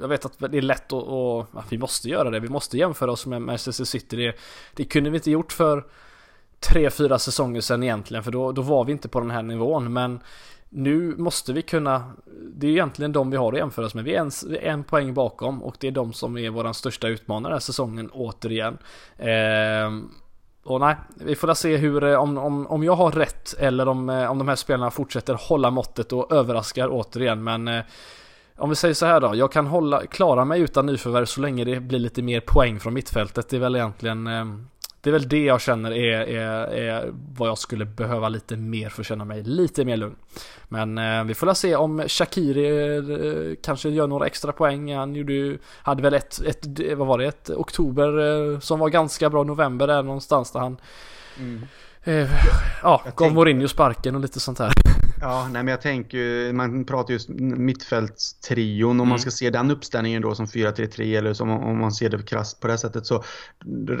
[0.00, 2.78] jag vet att det är lätt att, och, att vi måste göra det, vi måste
[2.78, 4.16] jämföra oss med Manchester City.
[4.16, 4.34] Det,
[4.74, 5.84] det kunde vi inte gjort för
[6.60, 9.92] tre, fyra säsonger sedan egentligen, för då, då var vi inte på den här nivån.
[9.92, 10.20] Men
[10.68, 12.12] nu måste vi kunna,
[12.54, 14.04] det är egentligen de vi har att jämföra oss med.
[14.04, 17.50] Vi är en, en poäng bakom och det är de som är vår största utmanare
[17.50, 18.78] den här säsongen återigen.
[19.18, 19.90] Eh,
[20.64, 24.08] och nej, vi får se hur, eh, om, om, om jag har rätt eller om,
[24.10, 27.44] eh, om de här spelarna fortsätter hålla måttet och överraskar återigen.
[27.44, 27.84] Men eh,
[28.56, 31.64] om vi säger så här då, jag kan hålla, klara mig utan nyförvärv så länge
[31.64, 33.48] det blir lite mer poäng från mittfältet.
[33.48, 34.44] Det är väl egentligen eh,
[35.00, 38.88] det är väl det jag känner är, är, är vad jag skulle behöva lite mer
[38.88, 40.16] för att känna mig lite mer lugn.
[40.68, 44.94] Men eh, vi får väl se om Shakiri eh, kanske gör några extra poäng.
[44.94, 48.18] Han gjorde, hade väl ett, ett, vad var det, ett oktober
[48.52, 50.76] eh, som var ganska bra, november där någonstans där han
[51.38, 51.62] mm.
[52.04, 52.30] eh,
[52.82, 54.72] ja, gav Mourinho sparken och lite sånt här.
[55.20, 59.08] Ja, nej men jag tänker man pratar just mittfältstrion om mm.
[59.08, 62.60] man ska se den uppställningen då som 4-3-3 eller som om man ser det krasst
[62.60, 63.24] på det sättet så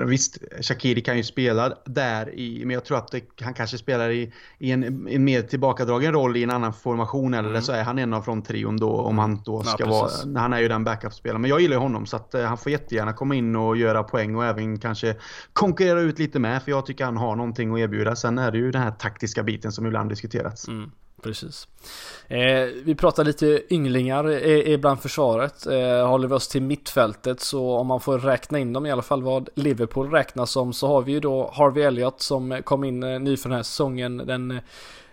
[0.06, 4.10] visst, Shakiri kan ju spela där i, men jag tror att det, han kanske spelar
[4.10, 7.62] i, i en, en, mer tillbakadragen roll i en annan formation eller mm.
[7.62, 10.58] så är han en av fronttrion då om han då ska ja, vara, han är
[10.58, 11.40] ju den backup-spelaren.
[11.40, 14.02] Men jag gillar ju honom så att uh, han får jättegärna komma in och göra
[14.02, 15.16] poäng och även kanske
[15.52, 18.16] konkurrera ut lite med för jag tycker han har någonting att erbjuda.
[18.16, 20.68] Sen är det ju den här taktiska biten som ibland diskuterats.
[20.68, 20.90] Mm.
[21.22, 21.68] Precis.
[22.28, 24.30] Eh, vi pratar lite ynglingar
[24.68, 25.66] ibland försvaret.
[25.66, 29.02] Eh, håller vi oss till mittfältet så om man får räkna in dem i alla
[29.02, 33.02] fall vad Liverpool räknas som så har vi ju då Harvey Elliott som kom in
[33.02, 34.16] eh, ny för den här säsongen.
[34.16, 34.62] Den eh,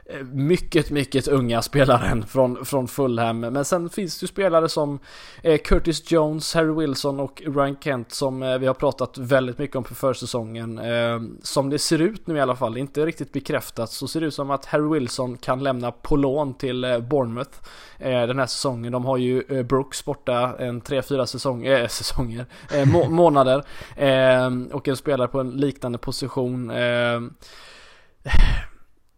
[0.09, 3.39] Eh, mycket, mycket unga spelaren från, från Fulham.
[3.39, 4.99] Men sen finns det ju spelare som
[5.43, 9.75] eh, Curtis Jones, Harry Wilson och Ryan Kent som eh, vi har pratat väldigt mycket
[9.75, 10.79] om på försäsongen.
[11.41, 14.33] Som det ser ut nu i alla fall, inte riktigt bekräftat, så ser det ut
[14.33, 17.59] som att Harry Wilson kan lämna på lån till Bournemouth
[17.99, 18.91] den här säsongen.
[18.91, 22.45] De har ju Brooks borta en 3-4 säsong, äh, säsonger,
[22.85, 23.63] må månader.
[24.73, 26.71] och en spelare på en liknande position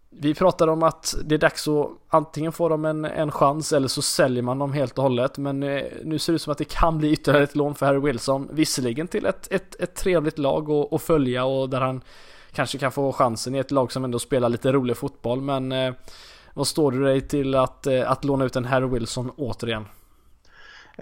[0.10, 3.88] vi pratade om att det är dags att antingen få dem en, en chans eller
[3.88, 5.38] så säljer man dem helt och hållet.
[5.38, 7.86] Men eh, nu ser det ut som att det kan bli ytterligare ett lån för
[7.86, 8.50] Harry Wilson.
[8.52, 12.02] Visserligen till ett, ett, ett trevligt lag att, att följa och där han
[12.52, 15.42] kanske kan få chansen i ett lag som ändå spelar lite rolig fotboll.
[15.42, 15.94] Men eh,
[16.54, 19.86] vad står du dig till att, eh, att låna ut en Harry Wilson återigen?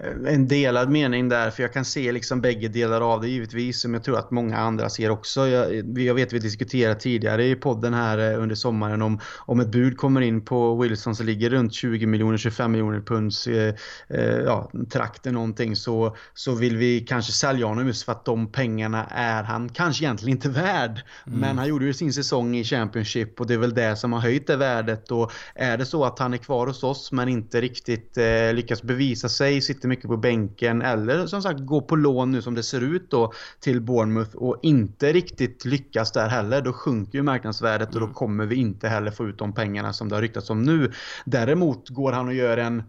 [0.04, 3.80] Eh, en delad mening där, för jag kan se liksom bägge delar av det givetvis,
[3.80, 5.48] som jag tror att många andra ser också.
[5.48, 9.68] Jag, jag vet vi diskuterade tidigare i podden här eh, under sommaren om, om ett
[9.68, 13.74] bud kommer in på Wilson som ligger runt 20 miljoner, 25 miljoner punds eh,
[14.08, 18.52] eh, ja, trakten någonting så, så vill vi kanske sälja honom just för att de
[18.52, 21.00] pengarna är han kanske egentligen inte värd.
[21.26, 21.38] Mm.
[21.40, 24.20] Men han gjorde ju sin säsong i Championship och det är väl det som har
[24.20, 27.60] höjt det värdet och är det så att han är kvar hos oss men inte
[27.60, 32.30] riktigt eh, lyckas bevisa sig, sitter mycket på bänken eller som sagt gå på lån
[32.32, 36.60] nu som det ser ut då till Bournemouth och inte riktigt lyckas där heller.
[36.60, 38.14] Då sjunker ju marknadsvärdet och då mm.
[38.14, 40.92] kommer vi inte heller få ut de pengarna som det har ryktats om nu.
[41.24, 42.82] Däremot går han och gör en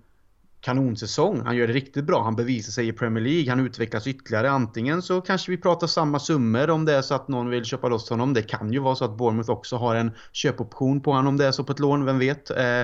[0.62, 1.42] kanonsäsong.
[1.46, 2.24] Han gör det riktigt bra.
[2.24, 3.50] Han bevisar sig i Premier League.
[3.50, 4.52] Han utvecklas ytterligare.
[4.52, 7.88] Antingen så kanske vi pratar samma summor om det är så att någon vill köpa
[7.88, 8.34] loss honom.
[8.34, 11.46] Det kan ju vara så att Bournemouth också har en köpoption på honom om det
[11.46, 12.50] är så på ett lån, vem vet.
[12.50, 12.82] Eh,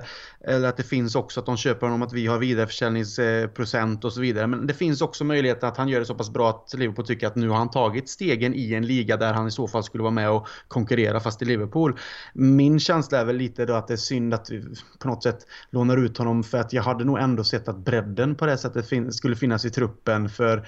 [0.48, 4.22] eller att det finns också att de köper honom att vi har vidareförsäljningsprocent och så
[4.22, 4.48] vidare.
[4.48, 7.28] Men det finns också möjlighet att han gör det så pass bra att Liverpool tycker
[7.28, 10.02] att nu har han tagit stegen i en liga där han i så fall skulle
[10.02, 12.00] vara med och konkurrera fast i Liverpool.
[12.34, 14.64] Min känsla är väl lite då att det är synd att vi
[15.00, 17.86] på något sätt lånar ut honom för att jag hade nog ändå sett vet att
[17.86, 20.30] bredden på det sättet fin skulle finnas i truppen.
[20.30, 20.68] För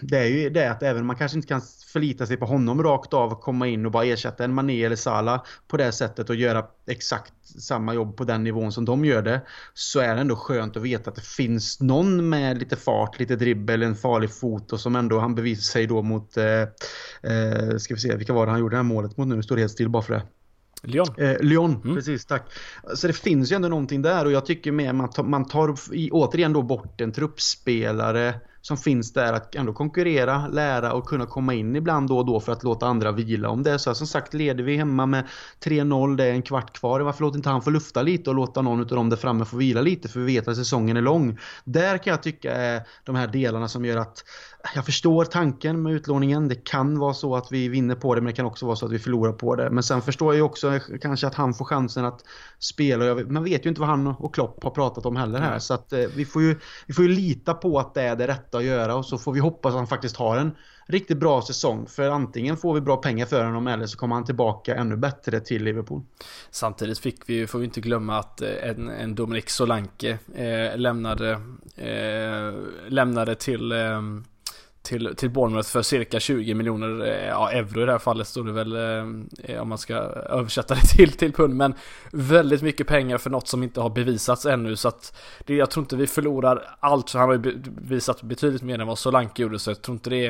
[0.00, 2.82] det är ju det att även om man kanske inte kan förlita sig på honom
[2.82, 6.30] rakt av och komma in och bara ersätta en Mané eller Salah på det sättet
[6.30, 9.40] och göra exakt samma jobb på den nivån som de gör det.
[9.74, 13.36] Så är det ändå skönt att veta att det finns någon med lite fart, lite
[13.36, 16.62] dribbel, en farlig fot och som ändå han bevisar sig då mot, eh,
[17.32, 19.42] eh, ska vi se, vilka var det han gjorde det här målet mot nu?
[19.42, 20.22] Står det helt still bara för det.
[20.84, 21.06] Lyon.
[21.18, 21.96] Eh, Lyon, mm.
[21.96, 22.52] precis tack.
[22.94, 25.74] Så det finns ju ändå någonting där och jag tycker med man tar, man tar
[26.10, 28.34] återigen då bort en truppspelare
[28.66, 32.40] som finns där att ändå konkurrera, lära och kunna komma in ibland då och då
[32.40, 33.48] för att låta andra vila.
[33.48, 35.26] Om det är så som sagt leder vi hemma med
[35.64, 37.00] 3-0, det är en kvart kvar.
[37.00, 39.56] Varför låter inte han få lufta lite och låta någon av dem där framme få
[39.56, 41.38] vila lite för vi vet att säsongen är lång.
[41.64, 44.24] Där kan jag tycka är de här delarna som gör att
[44.74, 46.48] jag förstår tanken med utlåningen.
[46.48, 48.86] Det kan vara så att vi vinner på det men det kan också vara så
[48.86, 49.70] att vi förlorar på det.
[49.70, 52.24] Men sen förstår jag också kanske att han får chansen att
[52.58, 53.14] spela.
[53.14, 55.58] Man vet ju inte vad han och Klopp har pratat om heller här.
[55.58, 58.26] Så att eh, vi, får ju, vi får ju lita på att det är det
[58.26, 60.56] rätta att göra och så får vi hoppas att han faktiskt har en
[60.86, 61.86] riktigt bra säsong.
[61.86, 65.40] För antingen får vi bra pengar för honom eller så kommer han tillbaka ännu bättre
[65.40, 66.02] till Liverpool.
[66.50, 71.30] Samtidigt fick vi, får vi inte glömma att eh, en, en Dominic Solanke eh, lämnade,
[71.76, 72.54] eh,
[72.88, 74.00] lämnade till eh,
[74.84, 78.44] till, till Bournemouth för cirka 20 miljoner eh, ja, euro i det här fallet står
[78.44, 78.76] det väl
[79.42, 81.56] eh, om man ska översätta det till, till pund.
[81.56, 81.74] Men
[82.12, 84.76] väldigt mycket pengar för något som inte har bevisats ännu.
[84.76, 87.12] Så att det, jag tror inte vi förlorar allt.
[87.12, 90.26] Han har ju bevisat betydligt mer än vad Solanke gjorde så jag tror inte det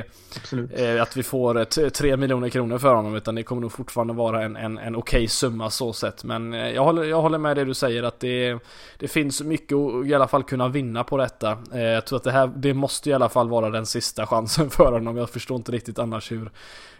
[0.76, 4.14] är eh, att vi får 3 miljoner kronor för honom utan det kommer nog fortfarande
[4.14, 6.24] vara en, en, en okej okay summa så sett.
[6.24, 8.58] Men eh, jag håller, jag håller med det du säger att det,
[8.98, 11.58] det finns mycket att i alla fall kunna vinna på detta.
[11.72, 14.43] Eh, jag tror att det här det måste i alla fall vara den sista chansen
[14.44, 15.16] chansen för honom.
[15.16, 16.50] Jag förstår inte riktigt annars hur,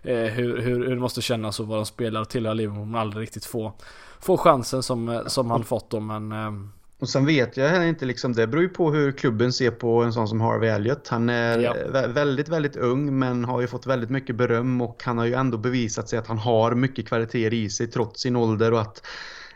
[0.03, 3.01] eh, hur, hur, hur det måste kännas att vara en spelare till Liverpool om man
[3.01, 3.72] aldrig riktigt får,
[4.20, 6.01] får chansen som, eh, som han fått då.
[6.01, 6.53] Men, eh,
[6.99, 10.12] och sen vet jag inte liksom, det beror ju på hur klubben ser på en
[10.12, 11.09] sån som Harvey Elliott.
[11.09, 11.74] Han är ja.
[12.09, 15.59] väldigt, väldigt ung men har ju fått väldigt mycket beröm och han har ju ändå
[15.59, 19.07] bevisat sig att han har mycket kvaliteter i sig trots sin ålder och att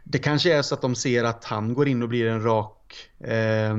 [0.05, 2.95] det kanske är så att de ser att han går in och blir en rak
[3.24, 3.70] eh,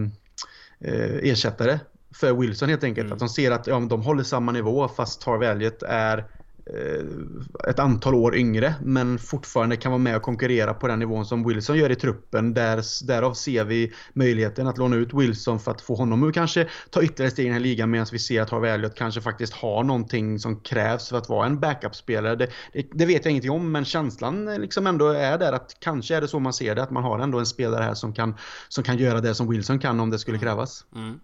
[0.80, 1.80] eh, ersättare
[2.16, 3.06] för Wilson helt enkelt.
[3.06, 3.14] Mm.
[3.14, 6.26] Att de ser att ja, de håller samma nivå fast Harvey Elliott är
[6.74, 11.26] Eh, ett antal år yngre men fortfarande kan vara med och konkurrera på den nivån
[11.26, 12.54] som Wilson gör i truppen.
[12.54, 16.68] Där, därav ser vi möjligheten att låna ut Wilson för att få honom att kanske
[16.90, 19.54] ta ytterligare steg i den här ligan medan vi ser att Harvey Elliot kanske faktiskt
[19.54, 22.36] har någonting som krävs för att vara en backup-spelare.
[22.36, 26.16] Det, det, det, vet jag ingenting om men känslan liksom ändå är där att kanske
[26.16, 28.36] är det så man ser det att man har ändå en spelare här som kan,
[28.68, 30.86] som kan göra det som Wilson kan om det skulle krävas.
[30.96, 31.20] Mm.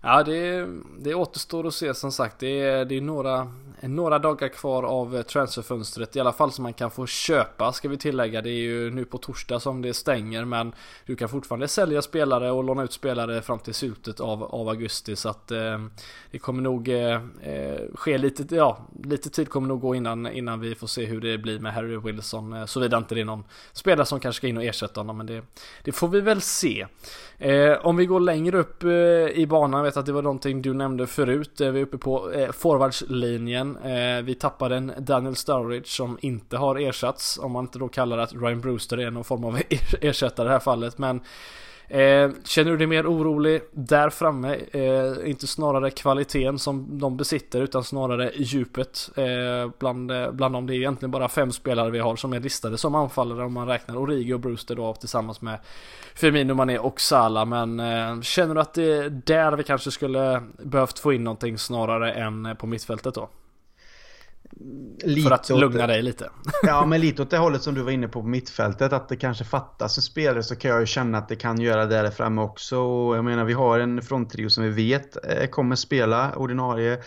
[0.00, 0.66] Ja, det,
[0.98, 2.38] det återstår att se som sagt.
[2.38, 6.62] Det är, det är några, några dagar kvar av eh, transferfönstret i alla fall som
[6.62, 8.42] man kan få köpa ska vi tillägga.
[8.42, 10.72] Det är ju nu på torsdag som det stänger men
[11.06, 15.16] du kan fortfarande sälja spelare och låna ut spelare fram till slutet av, av augusti
[15.16, 15.78] så att eh,
[16.30, 20.60] det kommer nog eh, eh, ske lite, ja, lite tid kommer nog gå innan, innan
[20.60, 22.52] vi får se hur det blir med Harry Wilson.
[22.52, 25.26] Eh, Såvida inte det är någon spelare som kanske ska in och ersätta honom men
[25.26, 25.42] det,
[25.84, 26.86] det får vi väl se.
[27.38, 28.90] Eh, om vi går längre upp eh,
[29.40, 31.60] i banan, vet att det var någonting du nämnde förut.
[31.60, 33.76] Eh, vi är uppe på eh, forwardslinjen.
[33.76, 37.38] Eh, vi tappade en Daniel Sturridge som inte har ersatts.
[37.38, 39.58] Om man inte då kallar att Ryan Brewster är någon form av
[40.00, 40.98] ersättare i det här fallet.
[40.98, 41.20] Men
[41.90, 44.58] Eh, känner du dig mer orolig där framme?
[44.72, 50.66] Eh, inte snarare kvaliteten som de besitter utan snarare djupet eh, bland, eh, bland dem.
[50.66, 53.66] Det är egentligen bara fem spelare vi har som är listade som anfallare om man
[53.66, 55.58] räknar Origi och Brewster då tillsammans med
[56.14, 57.46] Firmino, Mané och Salah.
[57.46, 61.58] Men eh, känner du att det är där vi kanske skulle behövt få in någonting
[61.58, 63.28] snarare än eh, på mittfältet då?
[65.04, 66.30] Lite för att lugna dig lite.
[66.62, 68.92] ja, men lite åt det hållet som du var inne på på mittfältet.
[68.92, 71.86] Att det kanske fattas en spelare så kan jag ju känna att det kan göra
[71.86, 72.78] det där framme också.
[72.78, 76.98] Och jag menar, vi har en fronttrio som vi vet eh, kommer spela ordinarie.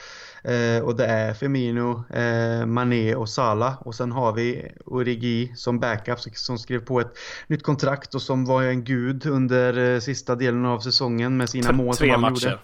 [0.43, 3.81] Eh, och det är Firmino, eh, Mané och Salah.
[3.81, 7.17] Och sen har vi Origi som backup som skrev på ett
[7.47, 11.95] nytt kontrakt och som var en gud under sista delen av säsongen med sina mål
[11.99, 12.45] han matcher.
[12.45, 12.59] gjorde.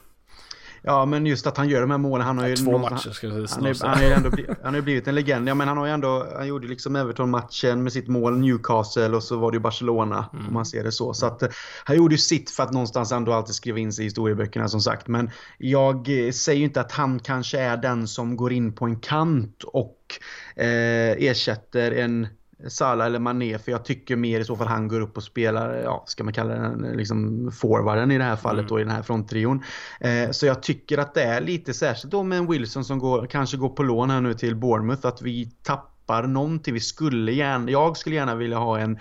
[0.87, 2.27] Ja, men just att han gör de här målen.
[2.27, 2.55] Han har ju...
[2.55, 3.75] Två matcher skulle jag säga.
[3.81, 5.49] Han, han, ändå, han har ju blivit en legend.
[5.49, 6.27] Ja, men han har ju ändå...
[6.37, 10.29] Han gjorde liksom Everton-matchen med sitt mål Newcastle och så var det ju Barcelona.
[10.33, 10.47] Mm.
[10.47, 11.13] Om man ser det så.
[11.13, 11.43] Så att
[11.83, 14.81] han gjorde ju sitt för att någonstans ändå alltid skriva in sig i historieböckerna som
[14.81, 15.07] sagt.
[15.07, 18.85] Men jag eh, säger ju inte att han kanske är den som går in på
[18.85, 19.99] en kant och
[20.55, 22.27] eh, ersätter en
[22.67, 25.75] Salah eller Mané för jag tycker mer i så fall han går upp och spelar,
[25.75, 28.67] ja ska man kalla den liksom forwarden i det här fallet mm.
[28.67, 29.63] då i den här fronttrion.
[29.99, 33.25] Eh, så jag tycker att det är lite särskilt då med en Wilson som går,
[33.25, 36.73] kanske går på lån här nu till Bournemouth att vi tappar någonting.
[36.73, 38.99] Vi skulle gärna, jag skulle gärna vilja ha en,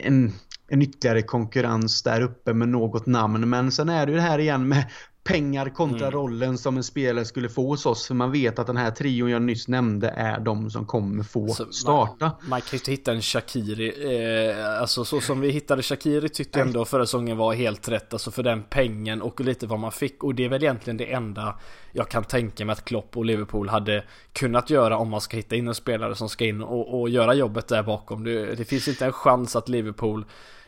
[0.00, 0.32] en
[0.68, 3.48] en ytterligare konkurrens där uppe med något namn.
[3.48, 4.84] Men sen är det ju det här igen med
[5.24, 6.10] pengar kontra mm.
[6.10, 8.06] rollen som en spelare skulle få hos oss.
[8.06, 11.48] För man vet att den här trion jag nyss nämnde är de som kommer få
[11.48, 12.24] så starta.
[12.24, 14.50] Man, man kan ju inte hitta en Shakiri.
[14.50, 18.12] Eh, alltså så som vi hittade Shakiri tyckte jag ändå förra säsongen var helt rätt.
[18.12, 20.24] Alltså för den pengen och lite vad man fick.
[20.24, 21.58] Och det är väl egentligen det enda
[21.92, 25.56] jag kan tänka mig att Klopp och Liverpool hade kunnat göra om man ska hitta
[25.56, 28.24] in en spelare som ska in och, och göra jobbet där bakom.
[28.24, 30.24] Det, det finns inte en chans att Liverpool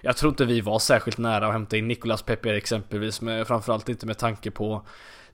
[0.07, 3.89] jag tror inte vi var särskilt nära att hämta in Nicolas Pepe exempelvis, men framförallt
[3.89, 4.83] inte med tanke på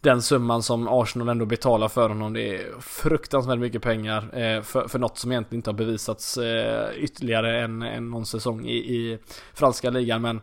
[0.01, 2.33] den summan som Arsenal ändå betalar för honom.
[2.33, 6.89] Det är fruktansvärt mycket pengar eh, för, för något som egentligen inte har bevisats eh,
[6.97, 9.19] ytterligare än, än någon säsong i, i
[9.55, 10.23] franska ligan.
[10.23, 10.41] Men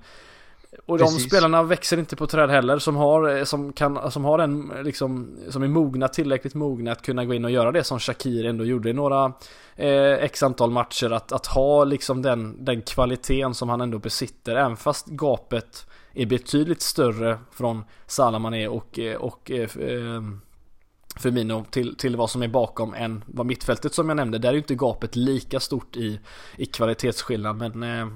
[0.86, 1.24] och de Precis.
[1.24, 5.63] spelarna växer inte på träd heller som har, som kan, som har en liksom, som
[5.63, 8.89] är mogna, tillräckligt mogna att kunna gå in och göra det som Shakir ändå gjorde
[8.89, 9.34] i några
[9.76, 11.11] eh, x antal matcher.
[11.11, 16.26] Att, att ha liksom den, den kvaliteten som han ändå besitter, även fast gapet är
[16.26, 20.22] betydligt större från Salamané och, eh, och eh, eh,
[21.20, 24.38] Firmino till, till vad som är bakom än vad mittfältet som jag nämnde.
[24.38, 26.20] Där är ju inte gapet lika stort i,
[26.57, 28.07] i kvalitetsskillnad men eh,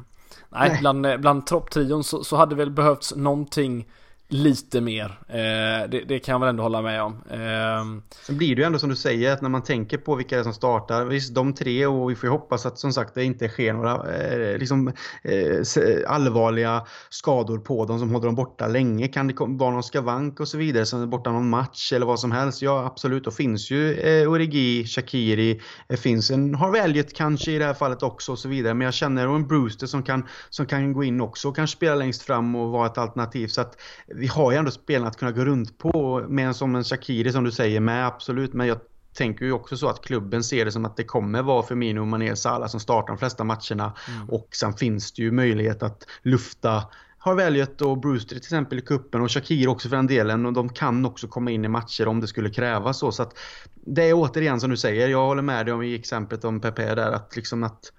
[0.54, 0.78] Nej, Nej.
[0.80, 3.86] bland, eh, bland topptrion så, så hade väl behövts någonting
[4.34, 5.20] lite mer.
[5.28, 7.24] Eh, det, det, kan jag väl ändå hålla med om.
[7.30, 10.36] Eh, Sen blir det ju ändå som du säger att när man tänker på vilka
[10.36, 11.06] det är som startar.
[11.06, 14.16] Visst, de tre och vi får ju hoppas att som sagt det inte sker några
[14.16, 14.88] eh, liksom,
[15.24, 15.64] eh, eh
[16.08, 19.08] allvarliga skador på dem som håller dem borta länge.
[19.08, 22.20] Kan det vara någon skavank och så vidare som är borta någon match eller vad
[22.20, 22.62] som helst?
[22.62, 23.24] Ja, absolut.
[23.24, 27.66] Då finns ju eh, Origi, Shakiri, det eh, finns en Harvey Elliot kanske i det
[27.66, 28.74] här fallet också och så vidare.
[28.74, 31.96] Men jag känner en Brewster som kan, som kan gå in också och kanske spela
[31.96, 33.48] längst fram och vara ett alternativ.
[33.48, 33.78] Så att
[34.24, 37.32] vi har ju ändå spelarna att kunna gå runt på med en som en Shakiri
[37.32, 38.54] som du säger med absolut.
[38.54, 38.80] Men jag
[39.14, 42.36] tänker ju också så att klubben ser det som att det kommer vara Firmino, Mané,
[42.36, 43.94] Salah som startar de flesta matcherna.
[44.08, 44.30] Mm.
[44.30, 46.84] Och sen finns det ju möjlighet att lufta
[47.18, 50.54] har väljet och Brewster till exempel i kuppen och Shakir också för den delen och
[50.54, 53.12] de kan också komma in i matcher om det skulle krävas så.
[53.12, 53.38] så att
[53.74, 56.96] det är återigen som du säger, jag håller med dig om i exemplet om Pepe
[56.96, 57.92] där att liksom att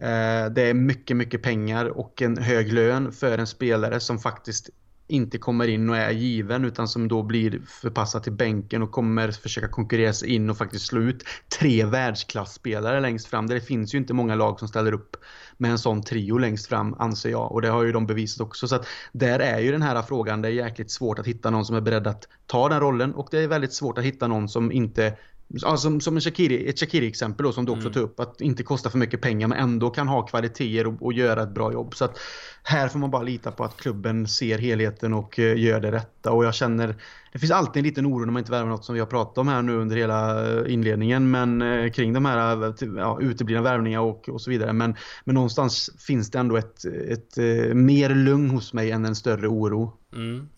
[0.00, 4.70] Eh, det är mycket, mycket pengar och en hög lön för en spelare som faktiskt
[5.08, 9.30] inte kommer in och är given utan som då blir förpassad till bänken och kommer
[9.30, 11.24] försöka konkurrera sig in och faktiskt slå ut
[11.60, 13.46] tre världsklasspelare längst fram.
[13.46, 15.16] Det finns ju inte många lag som ställer upp
[15.56, 18.68] med en sån trio längst fram anser jag och det har ju de bevisat också.
[18.68, 21.64] Så att där är ju den här frågan, det är jäkligt svårt att hitta någon
[21.64, 24.48] som är beredd att ta den rollen och det är väldigt svårt att hitta någon
[24.48, 25.16] som inte
[25.48, 27.92] Ja, som, som en Shakiri, ett Shakiri-exempel då som du också mm.
[27.92, 28.20] tog upp.
[28.20, 31.54] Att inte kosta för mycket pengar men ändå kan ha kvaliteter och, och, göra ett
[31.54, 31.94] bra jobb.
[31.94, 32.18] Så att
[32.62, 36.32] här får man bara lita på att klubben ser helheten och uh, gör det rätta.
[36.32, 36.96] Och jag känner,
[37.32, 39.38] det finns alltid en liten oro när man inte värvar något som vi har pratat
[39.38, 41.30] om här nu under hela eh, inledningen.
[41.30, 44.72] Men uh, kring de här ja, uteblivna värvningar och, och så vidare.
[44.72, 44.94] Men,
[45.24, 49.48] men någonstans finns det ändå ett, ett, ett mer lugn hos mig än en större
[49.48, 49.92] oro.
[50.14, 50.48] Mm.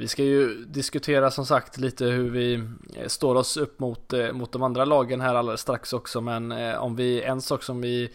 [0.00, 4.32] Vi ska ju diskutera som sagt lite hur vi eh, står oss upp mot, eh,
[4.32, 6.20] mot de andra lagen här alldeles strax också.
[6.20, 8.10] Men eh, om vi, en sak som vi,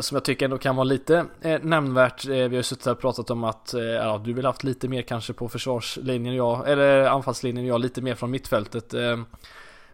[0.00, 1.24] som jag tycker ändå kan vara lite
[1.62, 2.24] nämnvärt.
[2.24, 5.02] Vi har ju suttit här och pratat om att ja, du vill haft lite mer
[5.02, 8.94] kanske på försvarslinjen jag, eller anfallslinjen jag, lite mer från mittfältet.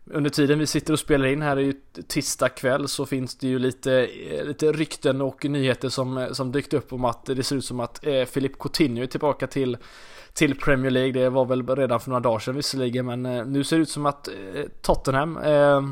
[0.07, 1.75] Under tiden vi sitter och spelar in här är ju
[2.09, 4.09] tisdag kväll så finns det ju lite,
[4.45, 8.07] lite rykten och nyheter som, som dykt upp om att det ser ut som att
[8.07, 9.77] eh, Filip Coutinho är tillbaka till
[10.35, 11.13] till Premier League.
[11.13, 13.89] Det var väl redan för några dagar sedan visserligen men eh, nu ser det ut
[13.89, 15.83] som att eh, Tottenham eh,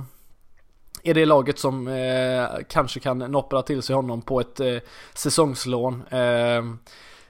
[1.02, 4.76] är det laget som eh, kanske kan noppra till sig honom på ett eh,
[5.14, 6.02] säsongslån.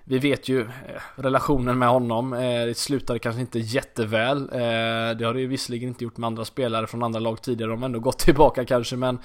[0.04, 0.66] Vi vet ju eh,
[1.14, 2.32] relationen med honom.
[2.32, 4.38] Eh, det slutade kanske inte jätteväl.
[4.52, 7.70] Eh, det har det ju visserligen inte gjort med andra spelare från andra lag tidigare.
[7.70, 9.18] De har ändå gått tillbaka kanske men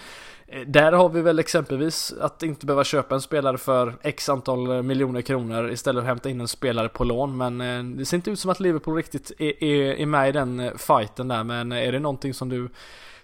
[0.68, 5.22] där har vi väl exempelvis att inte behöva köpa en spelare för x antal miljoner
[5.22, 7.38] kronor istället för att hämta in en spelare på lån.
[7.38, 7.58] Men
[7.98, 11.28] det ser inte ut som att Liverpool riktigt är, är, är med i den fighten
[11.28, 11.44] där.
[11.44, 12.70] Men är det någonting som du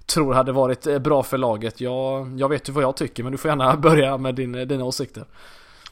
[0.05, 1.81] tror hade varit bra för laget?
[1.81, 4.83] Jag, jag vet ju vad jag tycker men du får gärna börja med din, dina
[4.83, 5.25] åsikter.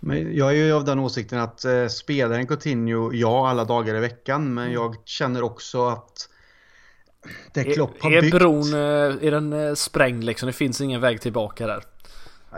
[0.03, 3.99] Men jag är ju av den åsikten att eh, spelaren Coutinho, ja alla dagar i
[3.99, 4.53] veckan.
[4.53, 4.73] Men mm.
[4.73, 6.29] jag känner också att
[7.53, 8.33] det Klopp har är, byggt.
[8.33, 10.47] Är bron, eh, är den eh, sprängd liksom?
[10.47, 11.83] Det finns ingen väg tillbaka där?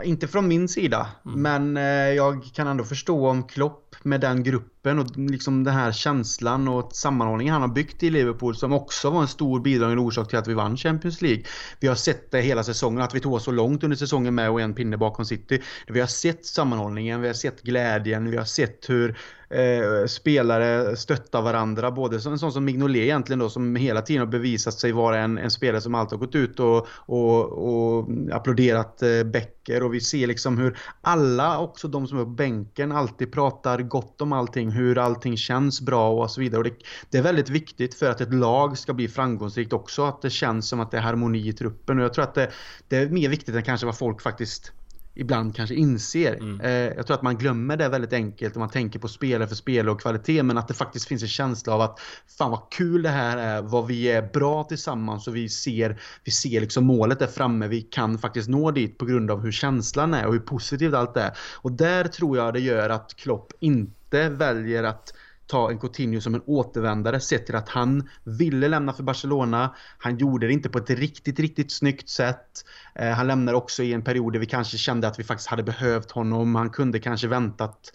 [0.04, 1.42] Inte från min sida, mm.
[1.42, 5.92] men eh, jag kan ändå förstå om Klopp med den gruppen och liksom den här
[5.92, 10.28] känslan och sammanhållningen han har byggt i Liverpool som också var en stor bidragande orsak
[10.28, 11.42] till att vi vann Champions League.
[11.80, 14.50] Vi har sett det hela säsongen, att vi tog oss så långt under säsongen med
[14.50, 15.62] och en pinne bakom City.
[15.86, 19.18] Vi har sett sammanhållningen, vi har sett glädjen, vi har sett hur
[19.54, 21.90] eh, spelare stöttar varandra.
[21.90, 25.18] Både som en sån som Mignolet egentligen då som hela tiden har bevisat sig vara
[25.18, 29.94] en, en spelare som alltid har gått ut och, och, och applåderat eh, Becker och
[29.94, 34.32] vi ser liksom hur alla, också de som är på bänken, alltid pratar gott om
[34.32, 36.58] allting, hur allting känns bra och så vidare.
[36.58, 36.74] Och det,
[37.10, 40.68] det är väldigt viktigt för att ett lag ska bli framgångsrikt också, att det känns
[40.68, 42.50] som att det är harmoni i truppen och jag tror att det,
[42.88, 44.72] det är mer viktigt än kanske vad folk faktiskt
[45.14, 46.34] ibland kanske inser.
[46.34, 46.60] Mm.
[46.60, 49.54] Eh, jag tror att man glömmer det väldigt enkelt om man tänker på spelare för
[49.54, 52.00] spelare och kvalitet men att det faktiskt finns en känsla av att
[52.38, 56.32] fan vad kul det här är, vad vi är bra tillsammans och vi ser, vi
[56.32, 60.14] ser liksom målet där framme, vi kan faktiskt nå dit på grund av hur känslan
[60.14, 61.30] är och hur positivt allt är.
[61.54, 65.12] Och där tror jag det gör att Klopp inte väljer att
[65.46, 69.74] ta en Coutinho som en återvändare sett till att han ville lämna för Barcelona.
[69.98, 72.64] Han gjorde det inte på ett riktigt, riktigt snyggt sätt.
[72.94, 75.62] Eh, han lämnar också i en period där vi kanske kände att vi faktiskt hade
[75.62, 76.54] behövt honom.
[76.54, 77.92] Han kunde kanske väntat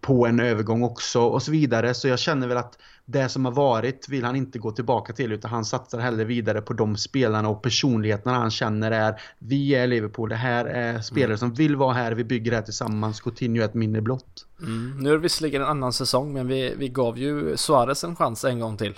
[0.00, 1.94] på en övergång också och så vidare.
[1.94, 5.32] Så jag känner väl att det som har varit vill han inte gå tillbaka till
[5.32, 9.86] utan han satsar hellre vidare på de spelarna och personligheterna han känner är vi är
[9.86, 11.38] Liverpool, det här är spelare mm.
[11.38, 14.46] som vill vara här, vi bygger det här tillsammans, Coutinho är ett minne blott.
[14.60, 14.98] Mm.
[15.00, 18.44] Nu är det visserligen en annan säsong men vi, vi gav ju Suarez en chans
[18.44, 18.94] en gång till.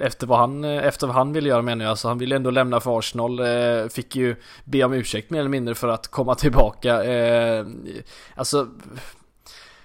[0.00, 2.50] Efter vad, han, eh, efter vad han ville göra menar jag, alltså han ville ändå
[2.50, 6.34] lämna för Arsenal, eh, fick ju be om ursäkt mer eller mindre för att komma
[6.34, 7.04] tillbaka.
[7.04, 7.66] Eh,
[8.34, 8.68] alltså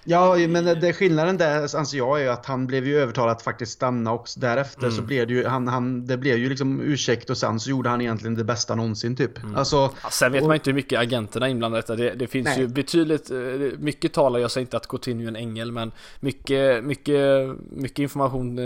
[0.04, 3.72] Ja, men det skillnaden där anser jag är att han blev ju övertalad att faktiskt
[3.72, 4.96] stanna och därefter mm.
[4.96, 7.88] så blev det ju, han, han, det blev ju liksom ursäkt och sen så gjorde
[7.88, 9.42] han egentligen det bästa någonsin typ.
[9.42, 9.56] Mm.
[9.56, 12.44] Alltså, ja, sen vet och, man inte hur mycket agenterna är inblandade det, det finns
[12.44, 12.60] nej.
[12.60, 13.36] ju betydligt, eh,
[13.78, 18.58] mycket talar, jag säger inte att Coutinho är en ängel men mycket, mycket, mycket information
[18.58, 18.64] eh,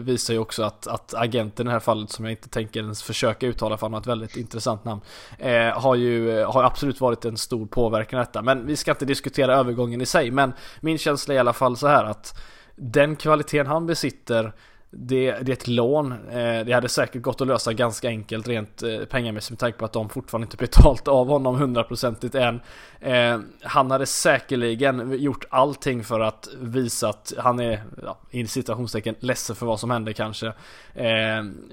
[0.00, 3.02] visar ju också att, att agenten i det här fallet som jag inte tänker ens
[3.02, 5.00] försöka uttala för han har ett väldigt intressant namn
[5.38, 9.04] eh, har ju har absolut varit en stor påverkan i detta men vi ska inte
[9.04, 12.40] diskutera övergången i sig men min känsla är i alla fall så här att
[12.76, 14.52] den kvaliteten han besitter
[14.92, 16.12] det, det är ett lån.
[16.12, 19.84] Eh, det hade säkert gått att lösa ganska enkelt rent eh, pengamässigt med tanke på
[19.84, 22.60] att de fortfarande inte betalt av honom hundraprocentigt än.
[23.00, 29.14] Eh, han hade säkerligen gjort allting för att visa att han är, ja, i citationstecken,
[29.20, 30.52] ledsen för vad som hände kanske.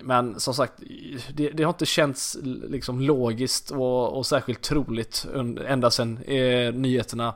[0.02, 0.74] Men som sagt,
[1.34, 5.28] det, det, har inte känts liksom logiskt och, och särskilt troligt
[5.68, 6.14] ända sedan
[6.74, 7.34] nyheterna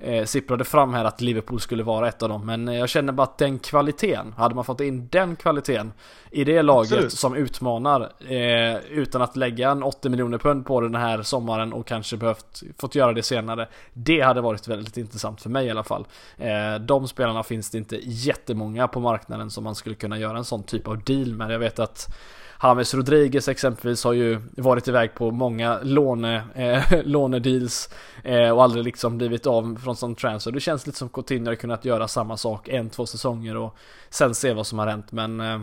[0.00, 2.46] eh, sipprade fram här att Liverpool skulle vara ett av dem.
[2.46, 5.92] Men eh, jag känner bara att den kvaliteten, hade man fått in den kvaliteten
[6.30, 7.12] i det laget Absolut.
[7.12, 11.86] som utmanar eh, utan att lägga en 80 miljoner pund på den här sommaren och
[11.86, 13.68] kanske behövt fått göra det senare.
[13.92, 16.06] Det hade varit väldigt intressant för mig i alla fall.
[16.38, 20.44] Eh, de spelarna finns det inte jättemånga på marknaden som man skulle kunna göra en
[20.44, 21.50] sån typ av deal med.
[21.50, 22.14] Jag vet att
[22.62, 27.88] James Rodriguez exempelvis har ju varit iväg på många låne, eh, lånedeals
[28.24, 30.52] eh, och aldrig liksom blivit av från sån transfer.
[30.52, 33.76] Det känns lite som Coutinho har kunnat göra samma sak en, två säsonger och
[34.10, 35.60] sen se vad som har hänt men eh,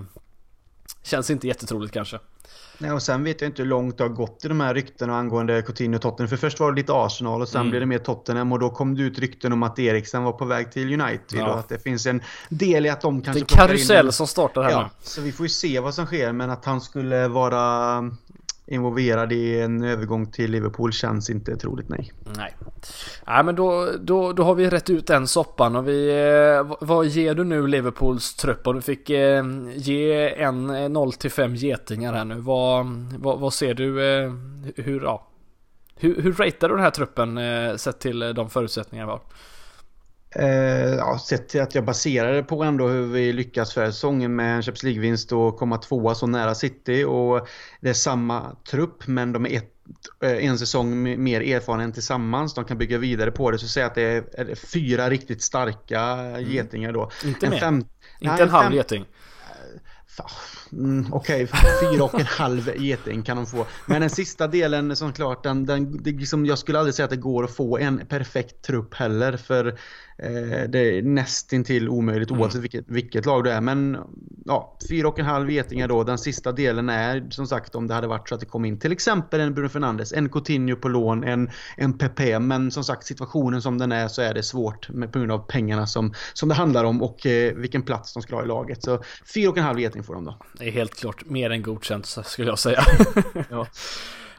[1.03, 2.19] känns inte jättetroligt kanske.
[2.79, 5.17] Nej, och sen vet jag inte hur långt det har gått i de här ryktena
[5.17, 6.29] angående Coutinho och Tottenham.
[6.29, 7.69] För först var det lite Arsenal och sen mm.
[7.69, 10.45] blev det mer Tottenham och då kom det ut rykten om att Eriksen var på
[10.45, 11.51] väg till United ja.
[11.51, 13.43] och att det finns en del i att de kanske...
[13.43, 14.89] Det är en karusell som startar här ja, nu.
[15.01, 17.99] Så vi får ju se vad som sker men att han skulle vara
[18.67, 22.11] involverad i en övergång till Liverpool känns inte troligt nej.
[22.35, 22.55] Nej.
[23.27, 26.09] Nej men då, då, då har vi rätt ut den soppan och vi...
[26.09, 28.67] Eh, vad ger du nu Liverpools trupp?
[28.67, 29.45] Och du fick eh,
[29.75, 32.35] ge en eh, 0 till 5 getingar här nu.
[32.35, 32.85] Vad,
[33.19, 33.91] vad, vad ser du?
[34.75, 35.27] Hur, ja.
[35.95, 37.39] Hur, hur ratear du den här truppen
[37.79, 39.21] sett till de förutsättningar vi har?
[40.29, 44.35] Eh, ja, sett till att jag baserar det på ändå hur vi lyckas för säsongen
[44.35, 47.03] med en Champions League-vinst och komma tvåa så nära City.
[47.03, 47.47] Och
[47.81, 49.73] det är samma trupp men de är ett,
[50.23, 52.53] eh, en säsong mer erfaren tillsammans.
[52.53, 53.59] De kan bygga vidare på det.
[53.59, 56.51] Så säg att det är, fyra riktigt starka mm.
[56.51, 57.11] getingar då.
[57.25, 57.59] Inte en mer?
[57.59, 57.75] Fem,
[58.19, 59.05] Inte nej, en halv geting?
[60.71, 63.65] Mm, Okej, okay, fyra och en halv geting kan de få.
[63.85, 67.09] Men den sista delen som klart, den, den, det, liksom, jag skulle aldrig säga att
[67.09, 69.37] det går att få en perfekt trupp heller.
[69.37, 69.77] För
[70.67, 72.41] det är nästintill omöjligt mm.
[72.41, 73.61] oavsett vilket, vilket lag det är.
[73.61, 73.97] Men
[74.45, 76.03] ja, fyra och en halv getingar då.
[76.03, 78.79] Den sista delen är som sagt om det hade varit så att det kom in
[78.79, 82.39] till exempel en Bruno Fernandes, en Coutinho på lån, en, en PP.
[82.39, 85.39] Men som sagt situationen som den är så är det svårt med, på grund av
[85.39, 88.83] pengarna som, som det handlar om och eh, vilken plats de ska ha i laget.
[88.83, 89.03] Så
[89.33, 90.37] fyra och en halv geting får de då.
[90.53, 92.81] Det är helt klart mer än godkänt skulle jag säga.
[93.49, 93.67] ja.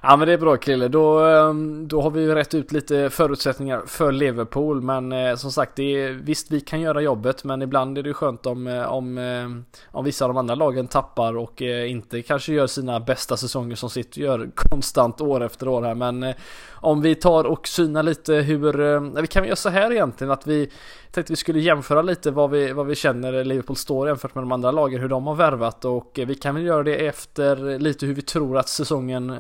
[0.01, 0.89] Ja men det är bra Krille.
[0.89, 4.83] Då, ehm, då har vi ju rätt ut lite förutsättningar för Liverpool.
[4.83, 7.45] Men eh, som sagt, det är, visst vi kan göra jobbet.
[7.45, 10.87] Men ibland är det skönt om, eh, om, eh, om vissa av de andra lagen
[10.87, 15.83] tappar och inte kanske gör sina bästa säsonger som City gör konstant år efter år
[15.83, 15.95] här.
[15.95, 16.35] Men
[16.81, 20.47] om vi tar och synar lite hur, eh, vi kan göra så här egentligen att
[20.47, 20.71] vi
[21.11, 24.53] tänkte vi skulle jämföra lite vad vi, vad vi känner Liverpool står jämfört med de
[24.53, 28.15] andra lagen, hur de har värvat och vi kan väl göra det efter lite hur
[28.15, 29.35] vi tror att säsongen,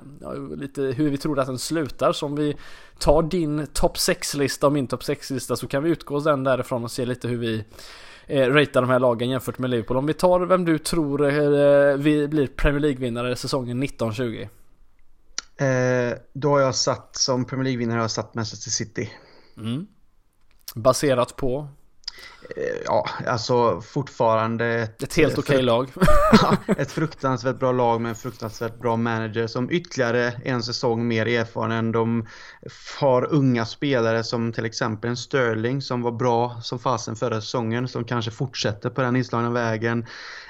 [0.56, 2.12] lite hur vi tror att den slutar.
[2.12, 2.56] Så om vi
[2.98, 6.90] tar din topp 6-lista och min topp 6-lista så kan vi utgå den därifrån och
[6.90, 7.64] se lite hur vi
[8.26, 9.96] eh, ratear de här lagen jämfört med Liverpool.
[9.96, 14.46] Om vi tar vem du tror eh, vi blir Premier League-vinnare säsongen 1920.
[15.58, 19.10] Eh, då har jag satt som Premier League-vinnare har jag satt Manchester City.
[19.56, 19.86] Mm.
[20.74, 21.68] Baserat på?
[22.56, 25.88] Eh, ja, alltså fortfarande ett, ett helt okej okay lag.
[26.42, 31.26] ja, ett fruktansvärt bra lag med en fruktansvärt bra manager som ytterligare en säsong mer
[31.26, 31.92] erfaren.
[31.92, 32.26] De
[33.00, 37.88] har unga spelare som till exempel en Sterling som var bra som fasen förra säsongen
[37.88, 40.06] som kanske fortsätter på den inslagna vägen.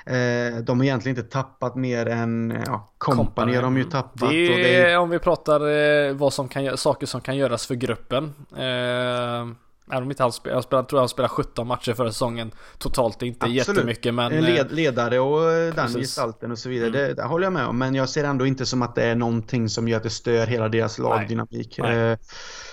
[0.07, 4.31] Eh, de har egentligen inte tappat mer än ja, company har de ju tappat.
[4.31, 4.99] Det är, det är...
[4.99, 8.35] om vi pratar eh, vad som kan, saker som kan göras för gruppen.
[8.57, 13.23] Eh, Även om inte han spelar, jag tror han spelar 17 matcher förra säsongen totalt.
[13.23, 13.69] Inte Absolut.
[13.69, 14.33] jättemycket men...
[14.33, 16.89] Led, eh, ledare och eh, den gestalten och så vidare.
[16.89, 17.01] Mm.
[17.01, 17.79] Det, det håller jag med om.
[17.79, 20.47] Men jag ser ändå inte som att det är någonting som gör att det stör
[20.47, 21.79] hela deras lagdynamik.
[21.79, 22.19] Eh,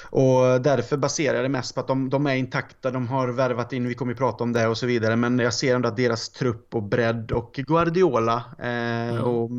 [0.09, 3.73] och därför baserar jag det mest på att de, de, är intakta, de har värvat
[3.73, 5.15] in, vi kommer ju prata om det och så vidare.
[5.15, 8.43] Men jag ser ändå att deras trupp och bredd och Guardiola.
[8.59, 9.23] Eh, mm.
[9.23, 9.51] och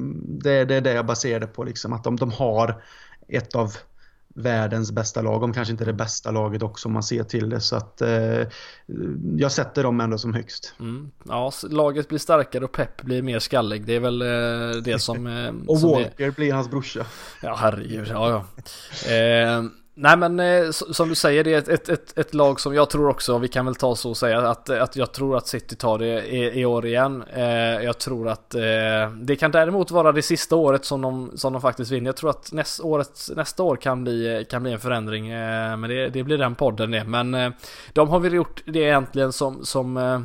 [0.43, 1.93] det, det är det jag baserar det på liksom.
[1.93, 2.83] Att de, de har
[3.29, 3.73] ett av
[4.37, 7.61] världens bästa lag, om kanske inte det bästa laget också om man ser till det.
[7.61, 8.49] Så att eh,
[9.37, 10.75] jag sätter dem ändå som högst.
[10.81, 11.11] Mm.
[11.25, 13.87] Ja, laget blir starkare och Pep blir mer skallig.
[13.87, 15.27] Det är väl eh, det som...
[15.27, 16.31] Eh, och som Walker är...
[16.31, 17.07] blir hans brorsa.
[17.43, 18.09] Ja, herregud.
[18.11, 18.45] Ja, ja.
[19.99, 22.91] Nej men eh, som du säger, det är ett, ett, ett, ett, lag som jag
[22.91, 25.77] tror också, vi kan väl ta så och säga att, att jag tror att City
[25.77, 27.25] tar det i, i år igen.
[27.35, 27.45] Eh,
[27.85, 28.61] jag tror att eh,
[29.21, 32.09] det kan däremot vara det sista året som de, som de faktiskt vinner.
[32.09, 35.29] Jag tror att näst, året, nästa år kan bli, eh, kan bli en förändring.
[35.29, 37.05] Eh, men det, det, blir den podden det.
[37.05, 37.51] Men eh,
[37.93, 40.21] de har väl gjort det egentligen som, som eh,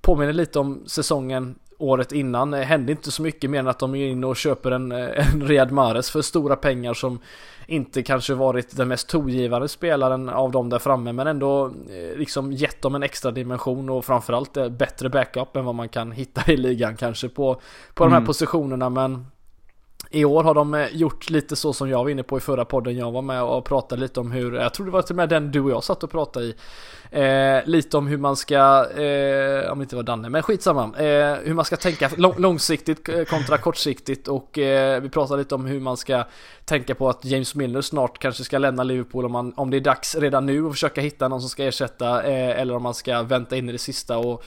[0.00, 2.52] påminner lite om säsongen året innan.
[2.52, 5.72] Hände inte så mycket mer än att de är inne och köper en, en Riyad
[5.72, 7.18] Mahrez för stora pengar som
[7.66, 12.52] inte kanske varit den mest tongivande spelaren av dem där framme men ändå eh, liksom
[12.52, 16.52] gett dem en extra dimension och framförallt eh, bättre backup än vad man kan hitta
[16.52, 17.54] i ligan kanske på,
[17.94, 18.10] på mm.
[18.10, 18.26] de här mm.
[18.26, 19.26] positionerna men
[20.10, 22.64] i år har de eh, gjort lite så som jag var inne på i förra
[22.64, 25.16] podden jag var med och pratade lite om hur, jag tror det var till och
[25.16, 26.54] med den du och jag satt och pratade i.
[27.10, 28.56] Eh, lite om hur man ska,
[28.90, 30.82] eh, om det inte var Danne, men skitsamma.
[30.82, 35.54] Eh, hur man ska tänka lång, långsiktigt eh, kontra kortsiktigt och eh, vi pratade lite
[35.54, 36.24] om hur man ska
[36.64, 39.80] tänka på att James Milner snart kanske ska lämna Liverpool om, man, om det är
[39.80, 43.22] dags redan nu att försöka hitta någon som ska ersätta eh, eller om man ska
[43.22, 44.44] vänta in i det sista och